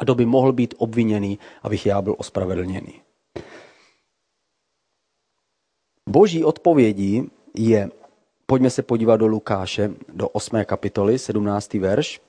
[0.00, 3.00] a kdo by mohl být obviněný, abych já byl ospravedlněný.
[6.08, 7.90] Boží odpovědí je,
[8.46, 10.64] pojďme se podívat do Lukáše, do 8.
[10.64, 11.74] kapitoly, 17.
[11.74, 12.20] verš.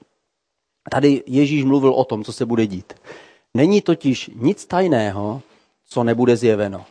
[0.91, 2.93] Tady Ježíš mluvil o tom, co se bude dít.
[3.53, 5.41] Není totiž nic tajného,
[5.85, 6.85] co nebude zjeveno.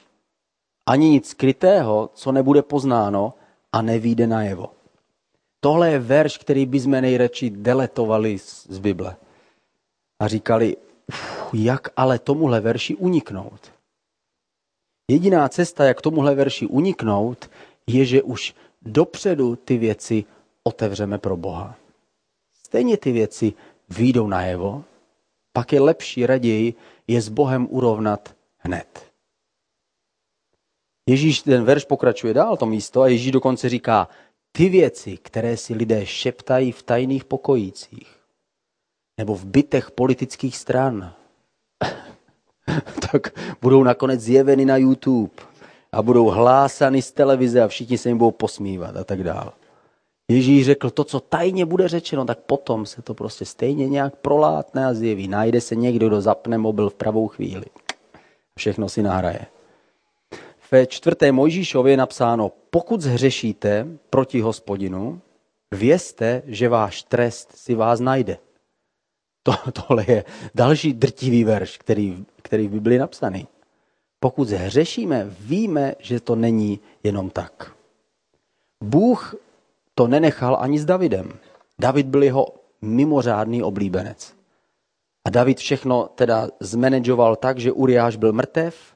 [0.86, 3.34] Ani nic skrytého, co nebude poznáno
[3.72, 4.66] a nevíde najevo.
[5.60, 9.16] Tohle je verš, který bychom nejradši deletovali z Bible.
[10.18, 10.76] A říkali,
[11.52, 13.72] jak ale tomuhle verši uniknout.
[15.10, 17.50] Jediná cesta, jak tomuhle verši uniknout,
[17.86, 20.24] je, že už dopředu ty věci
[20.62, 21.76] otevřeme pro Boha.
[22.66, 23.52] Stejně ty věci
[23.88, 24.84] výjdou najevo,
[25.52, 26.74] pak je lepší raději
[27.06, 29.11] je s Bohem urovnat hned.
[31.08, 34.08] Ježíš, ten verš pokračuje dál, to místo, a Ježíš dokonce říká,
[34.52, 38.16] ty věci, které si lidé šeptají v tajných pokojících,
[39.18, 41.12] nebo v bytech politických stran,
[43.12, 45.34] tak budou nakonec zjeveny na YouTube
[45.92, 49.52] a budou hlásany z televize a všichni se jim budou posmívat a tak dále.
[50.30, 54.86] Ježíš řekl, to, co tajně bude řečeno, tak potom se to prostě stejně nějak prolátne
[54.86, 55.28] a zjeví.
[55.28, 57.64] Najde se někdo, kdo zapne mobil v pravou chvíli.
[58.58, 59.46] Všechno si nahraje.
[60.72, 65.20] Ve čtvrté Mojžíšově je napsáno, pokud zhřešíte proti hospodinu,
[65.74, 68.38] vězte, že váš trest si vás najde.
[69.42, 73.48] To, tohle je další drtivý verš, který, který v Biblii napsaný.
[74.20, 77.72] Pokud zhřešíme, víme, že to není jenom tak.
[78.84, 79.34] Bůh
[79.94, 81.32] to nenechal ani s Davidem.
[81.80, 82.46] David byl jeho
[82.82, 84.34] mimořádný oblíbenec.
[85.24, 88.91] A David všechno teda zmanežoval tak, že Uriáš byl mrtev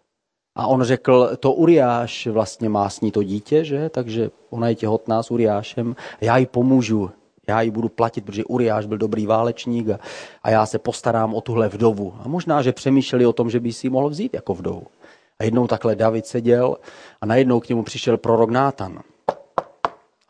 [0.56, 3.88] a on řekl, to Uriáš vlastně má s ní to dítě, že?
[3.88, 7.10] takže ona je těhotná s Uriášem, já jí pomůžu,
[7.48, 9.98] já jí budu platit, protože Uriáš byl dobrý válečník a,
[10.42, 12.14] a já se postarám o tuhle vdovu.
[12.24, 14.82] A možná, že přemýšleli o tom, že by si ji mohl vzít jako vdovu.
[15.38, 16.76] A jednou takhle David seděl
[17.20, 19.02] a najednou k němu přišel prorok Nátan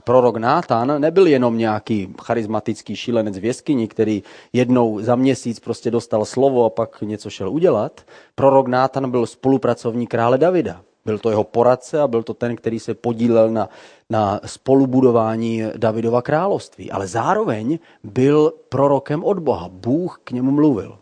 [0.07, 6.25] prorok Nátan nebyl jenom nějaký charismatický šílenec v jeskyni, který jednou za měsíc prostě dostal
[6.25, 8.01] slovo a pak něco šel udělat.
[8.35, 10.83] Prorok Nátan byl spolupracovník krále Davida.
[11.05, 13.69] Byl to jeho poradce a byl to ten, který se podílel na,
[14.11, 16.91] na spolubudování Davidova království.
[16.91, 19.69] Ale zároveň byl prorokem od Boha.
[19.69, 20.99] Bůh k němu mluvil.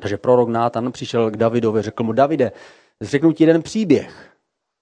[0.00, 2.52] Takže prorok Nátan přišel k Davidovi, řekl mu, Davide,
[3.00, 4.30] řeknu ti jeden příběh.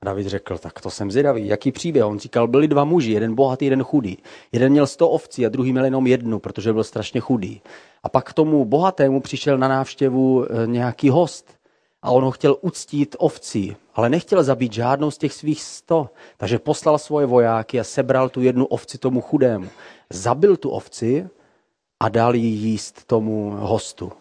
[0.04, 2.04] David řekl, tak to jsem zvědavý, jaký příběh.
[2.04, 4.18] On říkal, byli dva muži, jeden bohatý, jeden chudý.
[4.52, 7.60] Jeden měl sto ovcí a druhý měl jenom jednu, protože byl strašně chudý.
[8.02, 11.58] A pak k tomu bohatému přišel na návštěvu eh, nějaký host
[12.02, 16.10] a on ho chtěl uctít ovcí, ale nechtěl zabít žádnou z těch svých sto.
[16.36, 19.68] Takže poslal svoje vojáky a sebral tu jednu ovci tomu chudému.
[20.10, 21.28] Zabil tu ovci
[22.00, 24.12] a dal ji jíst tomu hostu.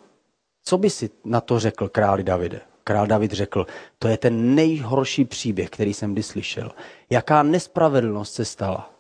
[0.64, 2.62] Co by si na to řekl králi Davide?
[2.88, 3.66] Král David řekl,
[4.00, 6.72] to je ten nejhorší příběh, který jsem kdy slyšel.
[7.10, 8.94] Jaká nespravedlnost se stala.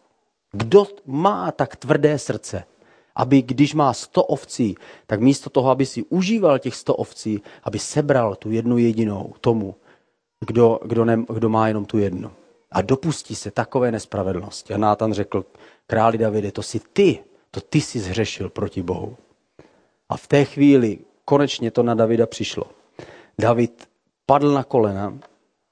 [0.51, 2.63] Kdo má tak tvrdé srdce,
[3.15, 7.79] aby když má sto ovcí, tak místo toho, aby si užíval těch sto ovcí, aby
[7.79, 9.75] sebral tu jednu jedinou tomu,
[10.47, 12.31] kdo, kdo, ne, kdo má jenom tu jednu.
[12.71, 14.73] A dopustí se takové nespravedlnosti.
[14.73, 15.45] A Nátan řekl,
[15.87, 17.19] králi Davide, to si ty,
[17.51, 19.17] to ty si zhřešil proti Bohu.
[20.09, 22.76] A v té chvíli konečně to na Davida přišlo.
[23.41, 23.89] David
[24.25, 25.19] padl na kolena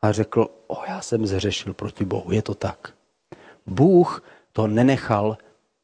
[0.02, 2.94] a řekl, o já jsem zřešil proti Bohu, je to tak.
[3.66, 5.38] Bůh to nenechal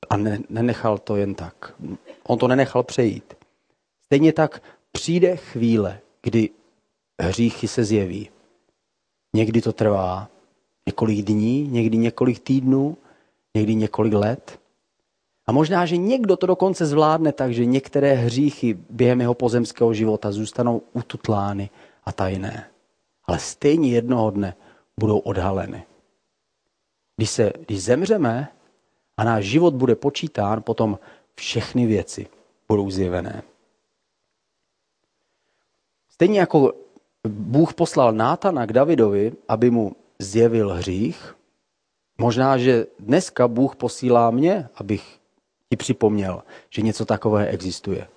[0.09, 1.73] a ne, nenechal to jen tak.
[2.23, 3.33] On to nenechal přejít.
[4.05, 6.49] Stejně tak přijde chvíle, kdy
[7.21, 8.29] hříchy se zjeví.
[9.35, 10.29] Někdy to trvá
[10.85, 12.97] několik dní, někdy několik týdnů,
[13.55, 14.60] někdy několik let.
[15.51, 20.31] A možná, že někdo to dokonce zvládne tak, že některé hříchy během jeho pozemského života
[20.31, 21.69] zůstanou ututlány
[22.03, 22.71] a tajné.
[23.25, 24.55] Ale stejně jednoho dne
[24.99, 25.83] budou odhaleny.
[27.17, 28.47] Když, se, když zemřeme
[29.17, 30.99] a náš život bude počítán, potom
[31.35, 32.27] všechny věci
[32.67, 33.43] budou zjevené.
[36.09, 36.73] Stejně jako
[37.27, 41.35] Bůh poslal Nátana k Davidovi, aby mu zjevil hřích,
[42.17, 45.20] možná, že dneska Bůh posílá mě, abych
[45.71, 48.07] ti připomněl, že něco takové existuje.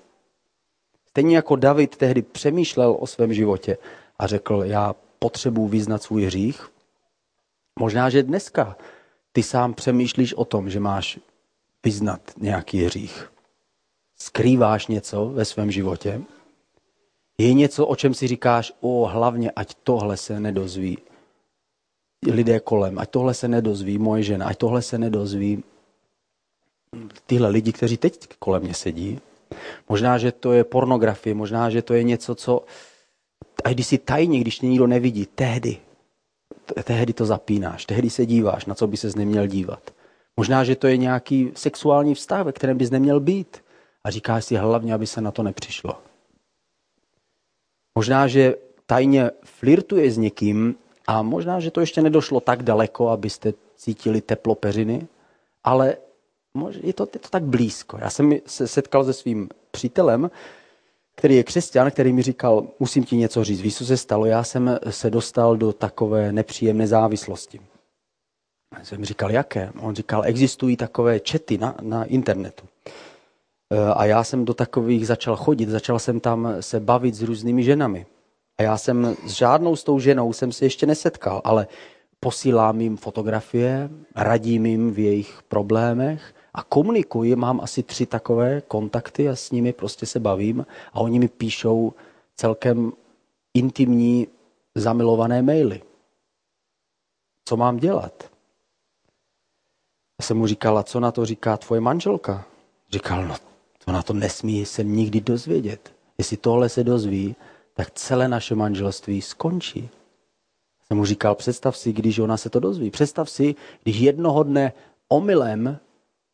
[1.09, 3.79] Stejně jako David tehdy přemýšlel o svém životě
[4.19, 6.69] a řekl, já potřebuji vyznat svůj hřích.
[7.79, 8.77] Možná, že dneska
[9.33, 11.19] ty sám přemýšlíš o tom, že máš
[11.85, 13.33] vyznat nějaký hřích.
[14.19, 16.23] Skrýváš něco ve svém životě.
[17.39, 20.99] Je něco, o čem si říkáš, o hlavně, ať tohle se nedozví
[22.27, 25.65] lidé kolem, ať tohle se nedozví moje žena, ať tohle se nedozví
[27.27, 29.21] tyhle lidi, kteří teď kolem mě sedí.
[29.89, 32.65] Možná, že to je pornografie, možná, že to je něco, co...
[33.65, 35.77] A když si tajně, když tě nikdo nevidí, tehdy,
[36.85, 39.91] tehdy to zapínáš, tehdy se díváš, na co by ses neměl dívat.
[40.37, 43.65] Možná, že to je nějaký sexuální vztah, ve kterém bys neměl být.
[44.05, 45.99] a říkáš si hlavně, aby se na to nepřišlo.
[47.95, 48.55] Možná, že
[48.87, 50.75] tajně flirtuje s někým
[51.07, 55.07] a možná, že to ještě nedošlo tak daleko, abyste cítili teplo peřiny,
[55.65, 55.97] ale
[56.83, 57.99] je to, je to tak blízko.
[58.01, 60.31] Já jsem se setkal se svým přítelem,
[61.17, 63.61] který je křesťan, který mi říkal, musím ti něco říct.
[63.61, 64.27] Víš, co se stalo?
[64.27, 67.61] Já jsem se dostal do takové nepříjemné závislosti.
[68.79, 69.73] Já jsem říkal, jaké?
[69.81, 72.67] On říkal, existují takové čety na, na internetu.
[73.71, 77.65] E, a já jsem do takových začal chodit, začal jsem tam se bavit s různými
[77.65, 78.07] ženami.
[78.59, 81.67] A já jsem s žádnou s tou ženou jsem se ještě nesetkal, ale
[82.21, 87.37] posílám jim fotografie, radím jim v jejich problémech a komunikuji.
[87.37, 91.93] Mám asi tři takové kontakty a s nimi prostě se bavím a oni mi píšou
[92.37, 92.93] celkem
[93.55, 94.29] intimní
[94.75, 95.83] zamilované maily.
[97.45, 98.31] Co mám dělat?
[100.21, 102.47] Já jsem mu říkala, co na to říká tvoje manželka?
[102.91, 103.35] Říkal, no
[103.85, 105.93] to na to nesmí se nikdy dozvědět.
[106.19, 107.37] Jestli tohle se dozví,
[107.75, 109.91] tak celé naše manželství skončí.
[110.87, 112.91] Jsem mu říkal, představ si, když ona se to dozví.
[112.91, 114.73] Představ si, když jednoho dne
[115.09, 115.79] omylem,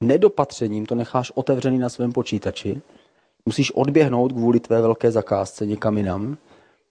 [0.00, 2.82] nedopatřením to necháš otevřený na svém počítači,
[3.46, 6.36] musíš odběhnout kvůli tvé velké zakázce někam jinam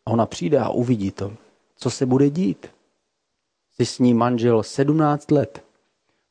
[0.06, 1.34] a ona přijde a uvidí to.
[1.78, 2.68] Co se bude dít?
[3.72, 5.64] Jsi s ní manžel 17 let.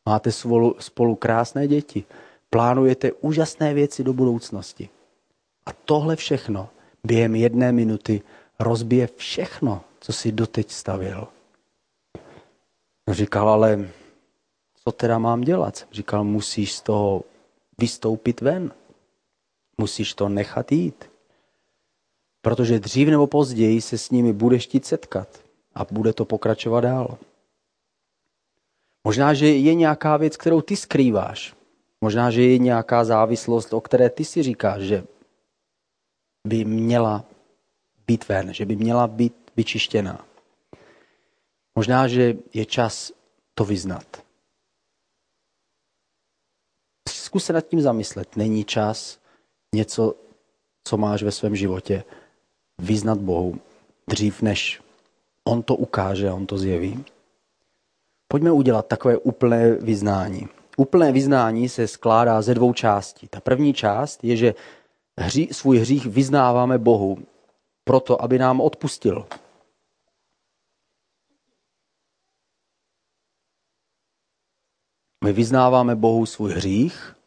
[0.06, 2.04] Máte spolu, spolu krásné děti.
[2.50, 4.88] Plánujete úžasné věci do budoucnosti.
[5.66, 6.68] A tohle všechno
[7.04, 8.22] během jedné minuty
[8.58, 11.28] rozbije všechno, co si doteď stavil.
[13.08, 13.88] Říkal, ale
[14.88, 15.86] co teda mám dělat?
[15.92, 17.22] Říkal, musíš z toho
[17.78, 18.72] vystoupit ven.
[19.78, 21.10] Musíš to nechat jít.
[22.42, 25.28] Protože dřív nebo později se s nimi budeš chtít setkat
[25.74, 27.18] a bude to pokračovat dál.
[29.04, 31.54] Možná, že je nějaká věc, kterou ty skrýváš.
[32.00, 35.04] Možná, že je nějaká závislost, o které ty si říkáš, že
[36.46, 37.24] by měla
[38.06, 40.24] být ven, že by měla být vyčištěná.
[41.76, 43.12] Možná, že je čas
[43.54, 44.27] to vyznat.
[47.28, 48.36] Zkus se nad tím zamyslet.
[48.36, 49.18] Není čas
[49.74, 50.14] něco,
[50.84, 52.04] co máš ve svém životě,
[52.78, 53.60] vyznat Bohu
[54.08, 54.80] dřív, než
[55.44, 57.04] On to ukáže a On to zjeví.
[58.28, 60.48] Pojďme udělat takové úplné vyznání.
[60.76, 63.28] Úplné vyznání se skládá ze dvou částí.
[63.28, 64.54] Ta první část je, že
[65.18, 67.18] hří, svůj hřích vyznáváme Bohu
[67.84, 69.26] proto, aby nám odpustil.
[75.24, 77.17] My vyznáváme Bohu svůj hřích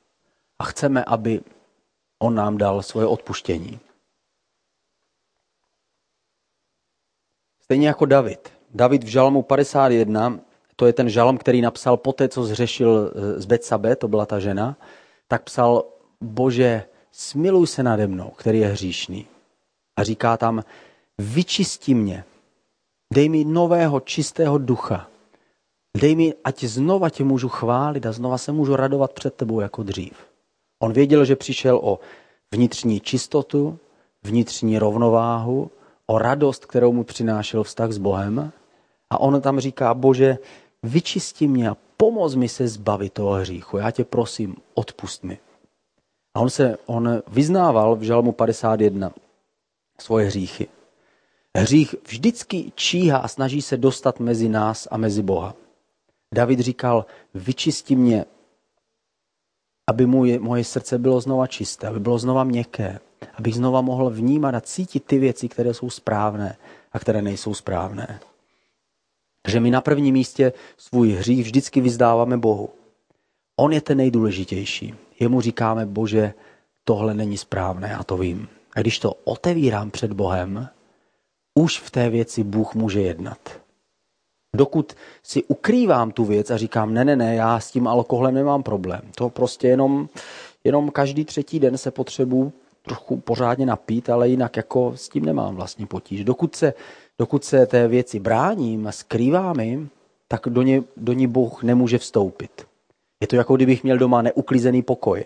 [0.62, 1.41] a chceme, aby
[2.21, 3.80] On nám dal svoje odpuštění.
[7.63, 8.54] Stejně jako David.
[8.69, 10.39] David v Žalmu 51,
[10.76, 14.78] to je ten žalm, který napsal poté, co zřešil z Betsabe, to byla ta žena,
[15.28, 15.84] tak psal,
[16.21, 19.28] Bože, smiluj se nade mnou, který je hříšný.
[19.97, 20.63] A říká tam,
[21.17, 22.24] vyčisti mě,
[23.13, 25.08] dej mi nového čistého ducha.
[25.97, 29.84] Dej mi, ať znova tě můžu chválit a znova se můžu radovat před tebou jako
[29.84, 30.31] dřív.
[30.82, 32.00] On věděl, že přišel o
[32.52, 33.80] vnitřní čistotu,
[34.24, 35.72] vnitřní rovnováhu,
[36.06, 38.52] o radost, kterou mu přinášel vztah s Bohem.
[39.10, 40.38] A on tam říká, bože,
[40.84, 43.78] vyčisti mě a pomoz mi se zbavit toho hříchu.
[43.78, 45.39] Já tě prosím, odpust mi.
[46.34, 49.12] A on se on vyznával v Žalmu 51
[50.00, 50.67] svoje hříchy.
[51.58, 55.56] Hřích vždycky číhá a snaží se dostat mezi nás a mezi Boha.
[56.34, 58.26] David říkal, vyčisti mě,
[59.89, 63.00] aby moje, moje srdce bylo znova čisté, aby bylo znova měkké,
[63.36, 66.58] abych znova mohl vnímat a cítit ty věci, které jsou správné
[66.91, 68.20] a které nejsou správné.
[69.41, 72.70] Takže my na prvním místě svůj hřích vždycky vyzdáváme Bohu.
[73.60, 74.96] On je ten nejdůležitější.
[75.20, 76.34] Jemu říkáme, Bože,
[76.84, 78.48] tohle není správné, já to vím.
[78.76, 80.70] A když to otevírám před Bohem,
[81.56, 83.62] už v té věci Bůh může jednat.
[84.56, 88.64] Dokud si ukrývám tu věc a říkám, ne, ne, ne, já s tím alkoholem nemám
[88.64, 89.02] problém.
[89.16, 90.10] To prostě jenom,
[90.64, 95.56] jenom každý třetí den se potřebuji trochu pořádně napít, ale jinak jako s tím nemám
[95.56, 96.24] vlastně potíž.
[96.24, 96.74] Dokud se,
[97.20, 99.89] dokud se té věci bráním a skrývám jim,
[100.28, 102.66] tak do ní, do ní Bůh nemůže vstoupit.
[103.22, 105.24] Je to jako kdybych měl doma neuklizený pokoj.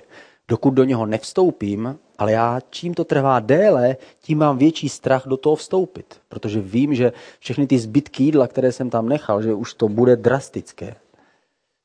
[0.48, 5.38] Dokud do něho nevstoupím, ale já čím to trvá déle, tím mám větší strach do
[5.38, 6.22] toho vstoupit.
[6.30, 10.16] Protože vím, že všechny ty zbytky jídla, které jsem tam nechal, že už to bude
[10.16, 10.96] drastické.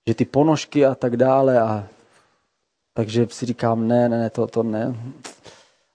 [0.08, 1.60] Že ty ponožky a tak dále.
[1.60, 1.86] A...
[2.94, 4.94] Takže si říkám, ne, ne, ne, to, to ne.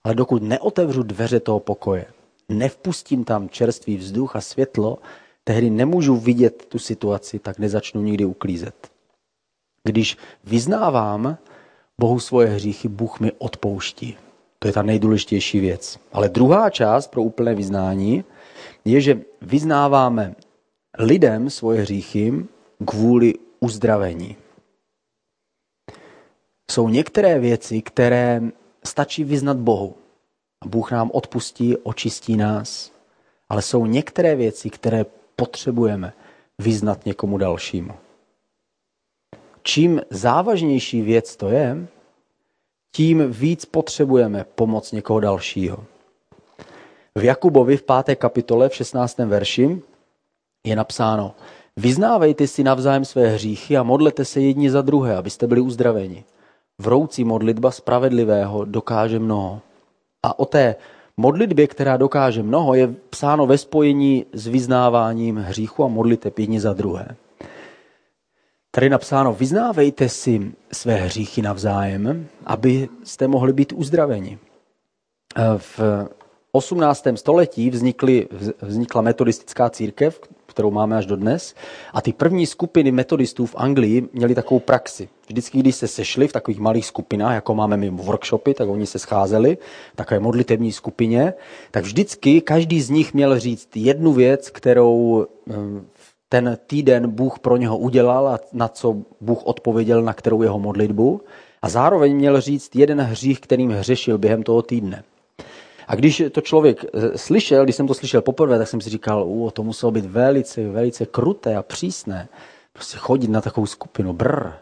[0.03, 2.05] Ale dokud neotevřu dveře toho pokoje,
[2.49, 4.97] nevpustím tam čerstvý vzduch a světlo,
[5.43, 8.91] tehdy nemůžu vidět tu situaci, tak nezačnu nikdy uklízet.
[9.84, 11.38] Když vyznávám
[12.02, 14.18] Bohu svoje hříchy, Bůh mi odpouští.
[14.60, 16.00] To je ta nejdůležitější věc.
[16.14, 18.24] Ale druhá část pro úplné vyznání
[18.86, 20.36] je, že vyznáváme
[21.00, 22.46] lidem svoje hříchy
[22.86, 24.36] kvůli uzdravení.
[26.72, 28.41] Jsou některé věci, které
[28.84, 29.96] stačí vyznat Bohu.
[30.62, 32.91] A Bůh nám odpustí, očistí nás.
[33.50, 36.14] Ale jsou některé věci, které potřebujeme
[36.60, 37.93] vyznat někomu dalšímu.
[39.68, 41.88] Čím závažnější věc to je,
[42.95, 45.84] tím víc potřebujeme pomoc někoho dalšího.
[47.16, 49.18] V Jakubovi v páté kapitole v 16.
[49.18, 49.82] verši
[50.66, 51.36] je napsáno
[51.78, 56.24] Vyznávejte si navzájem své hříchy a modlete se jedni za druhé, abyste byli uzdraveni.
[56.80, 59.61] Vroucí modlitba spravedlivého dokáže mnoho.
[60.24, 60.76] A o té
[61.18, 66.74] modlitbě, která dokáže mnoho, je psáno ve spojení s vyznáváním hříchu a modlite jedni za
[66.74, 67.16] druhé.
[68.76, 74.39] Tady napsáno, vyznávejte si své hříchy navzájem, abyste mohli být uzdraveni.
[75.57, 75.80] V
[76.51, 77.07] 18.
[77.15, 78.28] století vznikly,
[78.61, 81.55] vznikla metodistická církev, kterou máme až do dnes.
[81.93, 85.09] A ty první skupiny metodistů v Anglii měly takovou praxi.
[85.28, 88.99] Vždycky, když se sešli v takových malých skupinách, jako máme my workshopy, tak oni se
[88.99, 89.57] scházeli
[89.93, 91.34] v takové modlitební skupině,
[91.71, 95.53] tak vždycky každý z nich měl říct jednu věc, kterou eh,
[96.30, 101.21] ten týden Bůh pro něho udělal a na co Bůh odpověděl na kterou jeho modlitbu.
[101.61, 105.03] A zároveň měl říct jeden hřích, kterým hřešil během toho týdne.
[105.88, 109.23] A když to člověk eh, slyšel, když jsem to slyšel poprvé, tak jsem si říkal,
[109.28, 112.28] u, to muselo být velice, velice kruté a přísné.
[112.73, 114.53] Prostě chodit na takovou skupinu, brr.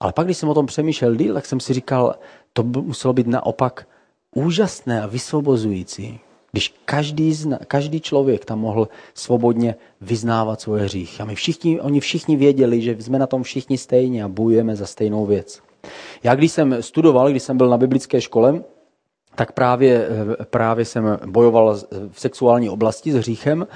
[0.00, 2.14] Ale pak, když jsem o tom přemýšlel díl, tak jsem si říkal,
[2.52, 3.88] to muselo být naopak
[4.34, 6.20] úžasné a vysvobozující.
[6.52, 11.20] Když každý, zna, každý člověk tam mohl svobodně vyznávat svoje hřích.
[11.20, 14.86] A my všichni, oni všichni věděli, že jsme na tom všichni stejně a bojujeme za
[14.86, 15.60] stejnou věc.
[16.22, 18.62] Já když jsem studoval, když jsem byl na biblické škole,
[19.38, 20.08] tak právě,
[20.50, 21.78] právě jsem bojoval
[22.10, 23.66] v sexuální oblasti s hříchem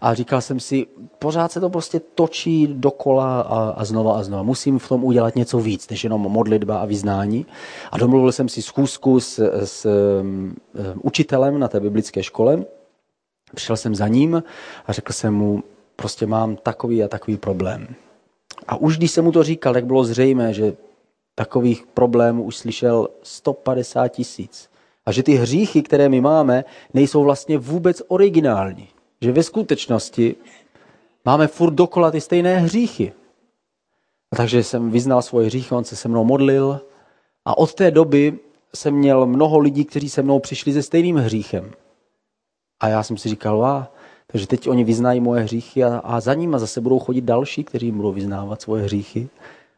[0.00, 0.86] a říkal jsem si,
[1.18, 4.42] pořád se to prostě točí dokola a, a znova a znova.
[4.42, 7.46] Musím v tom udělat něco víc, než jenom modlitba a vyznání.
[7.90, 9.86] A domluvil jsem si schůzku s, s
[10.20, 10.56] um,
[11.02, 12.64] učitelem na té biblické škole.
[13.54, 14.42] Přišel jsem za ním
[14.86, 15.62] a řekl jsem mu,
[15.96, 17.86] prostě mám takový a takový problém.
[18.68, 20.76] A už když jsem mu to říkal, tak bylo zřejmé, že
[21.34, 24.71] takových problémů už slyšel 150 tisíc.
[25.06, 28.88] A že ty hříchy, které my máme, nejsou vlastně vůbec originální.
[29.20, 30.36] Že ve skutečnosti
[31.24, 33.12] máme furt dokola ty stejné hříchy.
[34.32, 36.80] A takže jsem vyznal svoje hříchy, on se se mnou modlil
[37.44, 38.38] a od té doby
[38.74, 41.72] jsem měl mnoho lidí, kteří se mnou přišli se stejným hříchem.
[42.80, 43.92] A já jsem si říkal, vá,
[44.26, 47.90] takže teď oni vyznají moje hříchy a, a za nimi zase budou chodit další, kteří
[47.90, 49.28] budou vyznávat svoje hříchy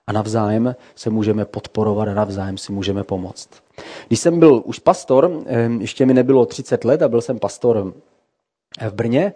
[0.06, 3.48] a navzájem se můžeme podporovat a navzájem si můžeme pomoct.
[4.06, 5.30] Když jsem byl už pastor,
[5.78, 7.94] ještě mi nebylo 30 let a byl jsem pastor
[8.80, 9.32] v Brně.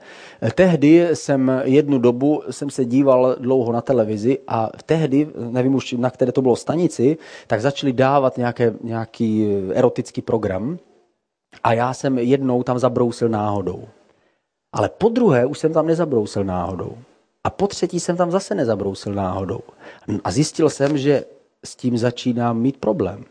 [0.55, 6.11] Tehdy jsem jednu dobu jsem se díval dlouho na televizi a tehdy, nevím už na
[6.11, 7.17] které to bylo stanici,
[7.47, 10.79] tak začali dávat nějaké, nějaký erotický program
[11.65, 13.85] a já jsem jednou tam zabrousil náhodou.
[14.73, 16.99] Ale po druhé už jsem tam nezabrousil náhodou.
[17.45, 19.61] A po třetí jsem tam zase nezabrousil náhodou.
[20.25, 21.25] A zjistil jsem, že
[21.65, 23.25] s tím začínám mít problém.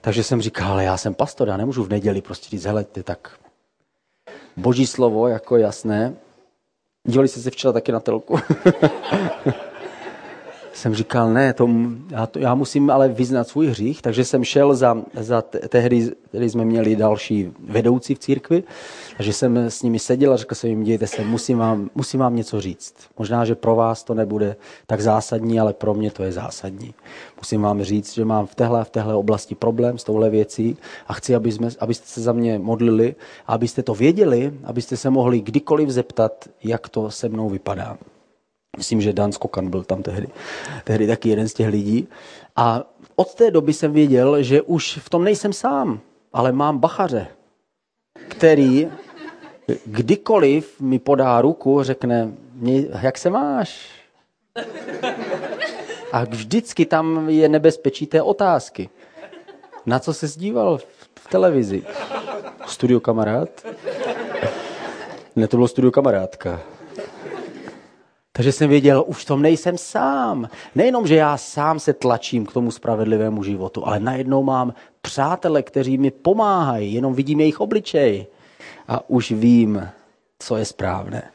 [0.00, 3.30] Takže jsem říkal, ale já jsem pastor, já nemůžu v neděli prostě říct, hele, tak
[4.56, 6.16] boží slovo, jako jasné.
[7.08, 8.38] Dívali jste se včera taky na telku?
[10.72, 11.68] jsem říkal, ne, to,
[12.10, 16.50] já, to, já musím ale vyznat svůj hřích, takže jsem šel za, za tehdy, tehdy
[16.50, 18.62] jsme měli další vedoucí v církvi,
[19.16, 22.36] takže jsem s nimi seděl a řekl jsem jim, dějte se, musím vám, musím vám
[22.36, 22.94] něco říct.
[23.18, 24.56] Možná, že pro vás to nebude
[24.86, 26.94] tak zásadní, ale pro mě to je zásadní.
[27.36, 31.12] Musím vám říct, že mám v téhle v téhle oblasti problém s touhle věcí a
[31.12, 33.14] chci, aby jsme, abyste se za mě modlili
[33.46, 37.98] abyste to věděli, abyste se mohli kdykoliv zeptat, jak to se mnou vypadá.
[38.76, 40.28] Myslím, že Dan Skokan byl tam tehdy,
[40.84, 42.08] tehdy taky jeden z těch lidí.
[42.56, 42.84] A
[43.16, 46.00] od té doby jsem věděl, že už v tom nejsem sám,
[46.32, 47.26] ale mám bachaře,
[48.28, 48.88] který
[49.86, 52.32] kdykoliv mi podá ruku, řekne,
[53.02, 53.88] jak se máš?
[56.12, 58.88] A vždycky tam je nebezpečí té otázky.
[59.86, 60.78] Na co se zdíval
[61.18, 61.82] v televizi?
[62.66, 63.48] Studio kamarád?
[65.36, 66.60] Ne, to bylo studio kamarádka.
[68.32, 70.48] Takže jsem věděl, už v tom nejsem sám.
[70.74, 75.98] Nejenom, že já sám se tlačím k tomu spravedlivému životu, ale najednou mám přátele, kteří
[75.98, 78.26] mi pomáhají, jenom vidím jejich obličej
[78.88, 79.88] a už vím,
[80.38, 81.30] co je správné.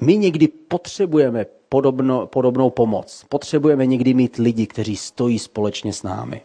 [0.00, 3.24] My někdy potřebujeme podobno, podobnou pomoc.
[3.28, 6.40] Potřebujeme někdy mít lidi, kteří stojí společně s námi.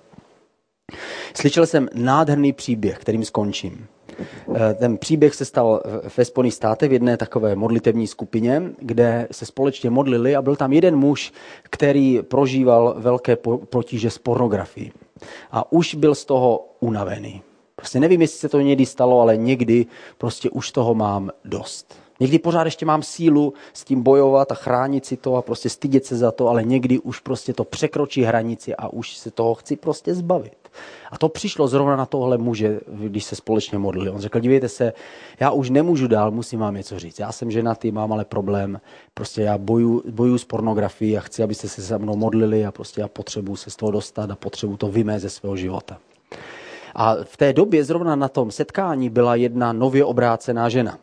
[1.34, 3.88] Slyšel jsem nádherný příběh, kterým skončím.
[4.20, 5.82] Eh, ten příběh se stal
[6.18, 10.74] ve Spojených státech v jedné takové modlitevní skupině, kde se společně modlili a byl tam
[10.74, 11.34] jeden muž,
[11.64, 13.38] který prožíval velké
[13.70, 14.91] potíže s pornografií.
[15.51, 17.41] A už byl z toho unavený.
[17.76, 19.86] Prostě nevím, jestli se to někdy stalo, ale někdy
[20.18, 22.03] prostě už toho mám dost.
[22.20, 26.05] Někdy pořád ještě mám sílu s tím bojovat a chránit si to a prostě stydět
[26.05, 29.76] se za to, ale někdy už prostě to překročí hranici a už se toho chci
[29.76, 30.64] prostě zbavit.
[31.11, 34.09] A to přišlo zrovna na tohle muže, když se společně modlili.
[34.09, 34.93] On řekl, dívejte se,
[35.39, 37.20] já už nemůžu dál, musím vám něco říct.
[37.20, 38.82] Já jsem ženatý, mám ale problém,
[39.14, 43.01] prostě já boju, boju s pornografií a chci, abyste se se mnou modlili a prostě
[43.01, 45.97] já potřebuji se z toho dostat a potřebuji to vymést ze svého života.
[46.95, 50.97] A v té době zrovna na tom setkání byla jedna nově obrácená žena.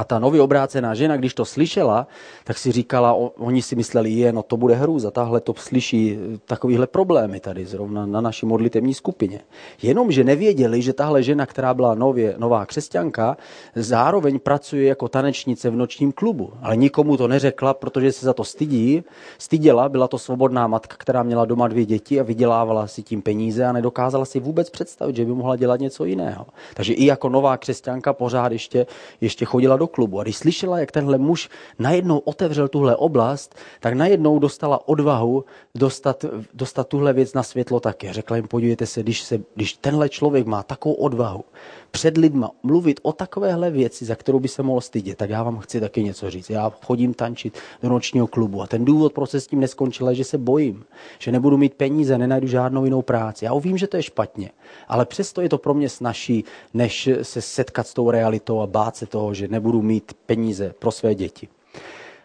[0.00, 2.06] A ta nově obrácená žena, když to slyšela,
[2.44, 6.38] tak si říkala, oni si mysleli, je, no to bude hrůza, tahle to slyší eh,
[6.44, 9.40] takovýhle problémy tady zrovna na naší modlitevní skupině.
[9.82, 13.36] Jenomže nevěděli, že tahle žena, která byla nově, nová křesťanka,
[13.74, 16.52] zároveň pracuje jako tanečnice v nočním klubu.
[16.62, 19.04] Ale nikomu to neřekla, protože se za to stydí.
[19.38, 23.64] Styděla, byla to svobodná matka, která měla doma dvě děti a vydělávala si tím peníze
[23.64, 26.46] a nedokázala si vůbec představit, že by mohla dělat něco jiného.
[26.74, 28.86] Takže i jako nová křesťanka pořád ještě,
[29.20, 30.20] ještě chodila do klubu.
[30.20, 36.24] A když slyšela, jak tenhle muž najednou otevřel tuhle oblast, tak najednou dostala odvahu dostat,
[36.54, 38.12] dostat tuhle věc na světlo taky.
[38.12, 41.44] Řekla jim, podívejte se, když, se, když tenhle člověk má takovou odvahu
[41.90, 45.58] před lidma mluvit o takovéhle věci, za kterou by se mohl stydět, tak já vám
[45.58, 46.50] chci taky něco říct.
[46.50, 50.14] Já chodím tančit do nočního klubu a ten důvod, proč se s tím neskončil, je,
[50.14, 50.84] že se bojím,
[51.18, 53.44] že nebudu mít peníze, nenajdu žádnou jinou práci.
[53.44, 54.50] Já vím, že to je špatně,
[54.88, 58.96] ale přesto je to pro mě snažší, než se setkat s tou realitou a bát
[58.96, 61.48] se toho, že nebudu mít peníze pro své děti.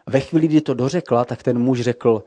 [0.07, 2.23] Ve chvíli, kdy to dořekla, tak ten muž řekl,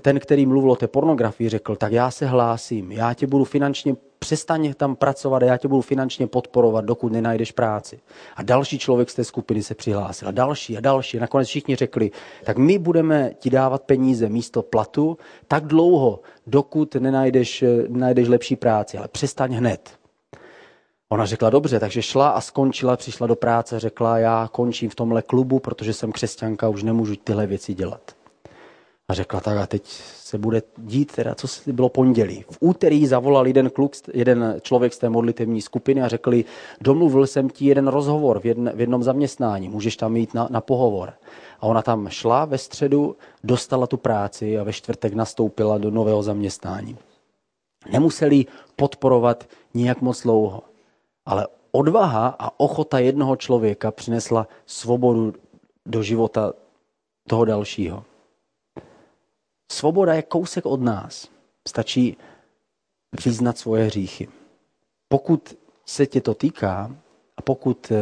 [0.00, 3.96] ten, který mluvil o té pornografii, řekl, tak já se hlásím, já tě budu finančně,
[4.18, 8.00] přestaň tam pracovat a já tě budu finančně podporovat, dokud nenajdeš práci.
[8.36, 11.18] A další člověk z té skupiny se přihlásil, a další a další.
[11.18, 12.10] Nakonec všichni řekli,
[12.44, 15.18] tak my budeme ti dávat peníze místo platu
[15.48, 19.98] tak dlouho, dokud nenajdeš, nenajdeš lepší práci, ale přestaň hned.
[21.08, 25.22] Ona řekla dobře, takže šla a skončila, přišla do práce, řekla, já končím v tomhle
[25.22, 28.15] klubu, protože jsem křesťanka, už nemůžu tyhle věci dělat.
[29.08, 29.86] A řekla tak a teď
[30.16, 32.44] se bude dít, teda, co se bylo pondělí.
[32.50, 36.44] V úterý zavolal jeden kluk, jeden člověk z té modlitevní skupiny a řekli,
[36.80, 40.60] domluvil jsem ti jeden rozhovor v, jedne, v jednom zaměstnání, můžeš tam jít na, na
[40.60, 41.12] pohovor.
[41.60, 46.22] A ona tam šla ve středu, dostala tu práci a ve čtvrtek nastoupila do nového
[46.22, 46.96] zaměstnání.
[47.92, 48.46] Nemuseli
[48.76, 50.62] podporovat nijak moc dlouho,
[51.26, 55.34] ale odvaha a ochota jednoho člověka přinesla svobodu
[55.86, 56.52] do života
[57.28, 58.04] toho dalšího.
[59.72, 61.28] Svoboda je kousek od nás.
[61.68, 62.16] Stačí
[63.24, 64.28] vyznat svoje hříchy.
[65.08, 66.96] Pokud se tě to týká
[67.36, 67.92] a pokud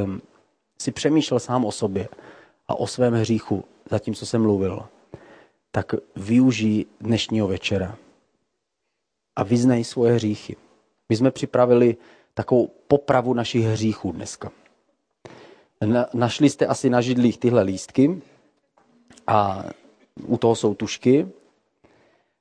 [0.79, 2.09] si přemýšlel sám o sobě
[2.69, 4.87] a o svém hříchu, zatímco jsem mluvil,
[5.71, 7.99] tak využij dnešního večera
[9.37, 10.57] a vyznej svoje hříchy.
[11.09, 11.97] My jsme připravili
[12.35, 14.53] takovou popravu našich hříchů dneska.
[16.15, 18.23] našli jste asi na židlích tyhle lístky
[19.27, 19.65] a
[20.27, 21.29] u toho jsou tušky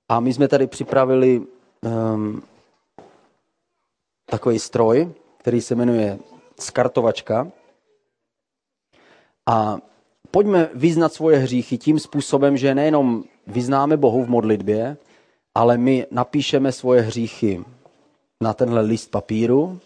[0.09, 1.41] a my jsme tady připravili
[1.81, 2.43] um,
[4.25, 6.19] takový stroj, který se jmenuje
[6.59, 7.47] skartovačka.
[9.49, 9.77] A
[10.31, 14.97] pojďme vyznat svoje hříchy tím způsobem, že nejenom vyznáme Bohu v modlitbě,
[15.55, 17.65] ale my napíšeme svoje hříchy
[18.41, 19.79] na tenhle list papíru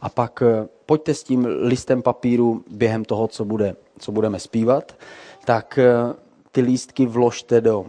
[0.00, 4.96] a pak eh, pojďte s tím listem papíru během toho, co, bude, co budeme zpívat,
[5.44, 6.14] tak eh,
[6.52, 7.86] ty lístky vložte do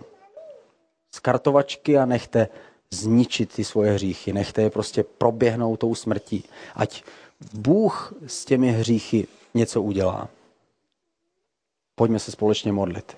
[1.12, 2.48] z kartovačky a nechte
[2.92, 6.44] zničit ty svoje hříchy, nechte je prostě proběhnout tou smrtí.
[6.76, 7.04] Ať
[7.54, 10.30] Bůh s těmi hříchy něco udělá.
[11.96, 13.18] Pojďme se společně modlit.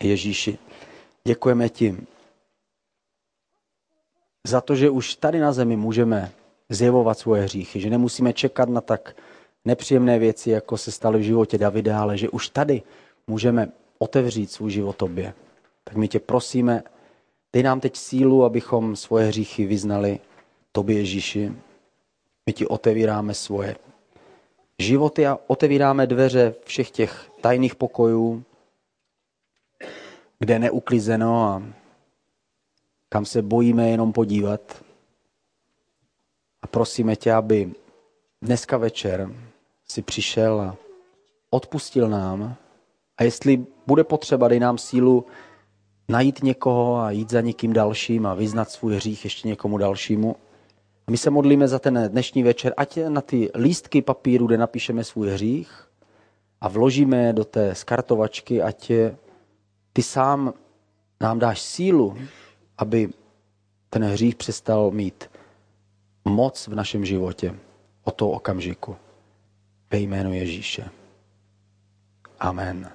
[0.00, 0.58] Ježíši,
[1.24, 1.96] děkujeme ti
[4.46, 6.32] za to, že už tady na zemi můžeme
[6.68, 9.16] zjevovat svoje hříchy, že nemusíme čekat na tak
[9.64, 12.82] nepříjemné věci, jako se staly v životě Davida, ale že už tady
[13.26, 15.34] můžeme otevřít svůj život tobě.
[15.88, 16.82] Tak my tě prosíme,
[17.52, 20.20] dej nám teď sílu, abychom svoje hříchy vyznali
[20.72, 21.52] tobě, Ježíši.
[22.46, 23.76] My ti otevíráme svoje
[24.78, 28.44] životy a otevíráme dveře všech těch tajných pokojů,
[30.38, 31.62] kde je neuklizeno a
[33.08, 34.84] kam se bojíme jenom podívat.
[36.62, 37.72] A prosíme tě, aby
[38.42, 39.30] dneska večer
[39.88, 40.76] si přišel a
[41.50, 42.56] odpustil nám.
[43.18, 45.26] A jestli bude potřeba, dej nám sílu
[46.08, 50.36] najít někoho a jít za někým dalším a vyznat svůj hřích ještě někomu dalšímu.
[51.06, 55.04] A my se modlíme za ten dnešní večer, ať na ty lístky papíru, kde napíšeme
[55.04, 55.88] svůj hřích
[56.60, 58.90] a vložíme do té skartovačky, ať
[59.92, 60.54] ty sám
[61.20, 62.16] nám dáš sílu,
[62.78, 63.08] aby
[63.90, 65.30] ten hřích přestal mít
[66.24, 67.54] moc v našem životě
[68.04, 68.96] o toho okamžiku.
[69.90, 70.90] Ve jménu Ježíše.
[72.40, 72.90] Amen.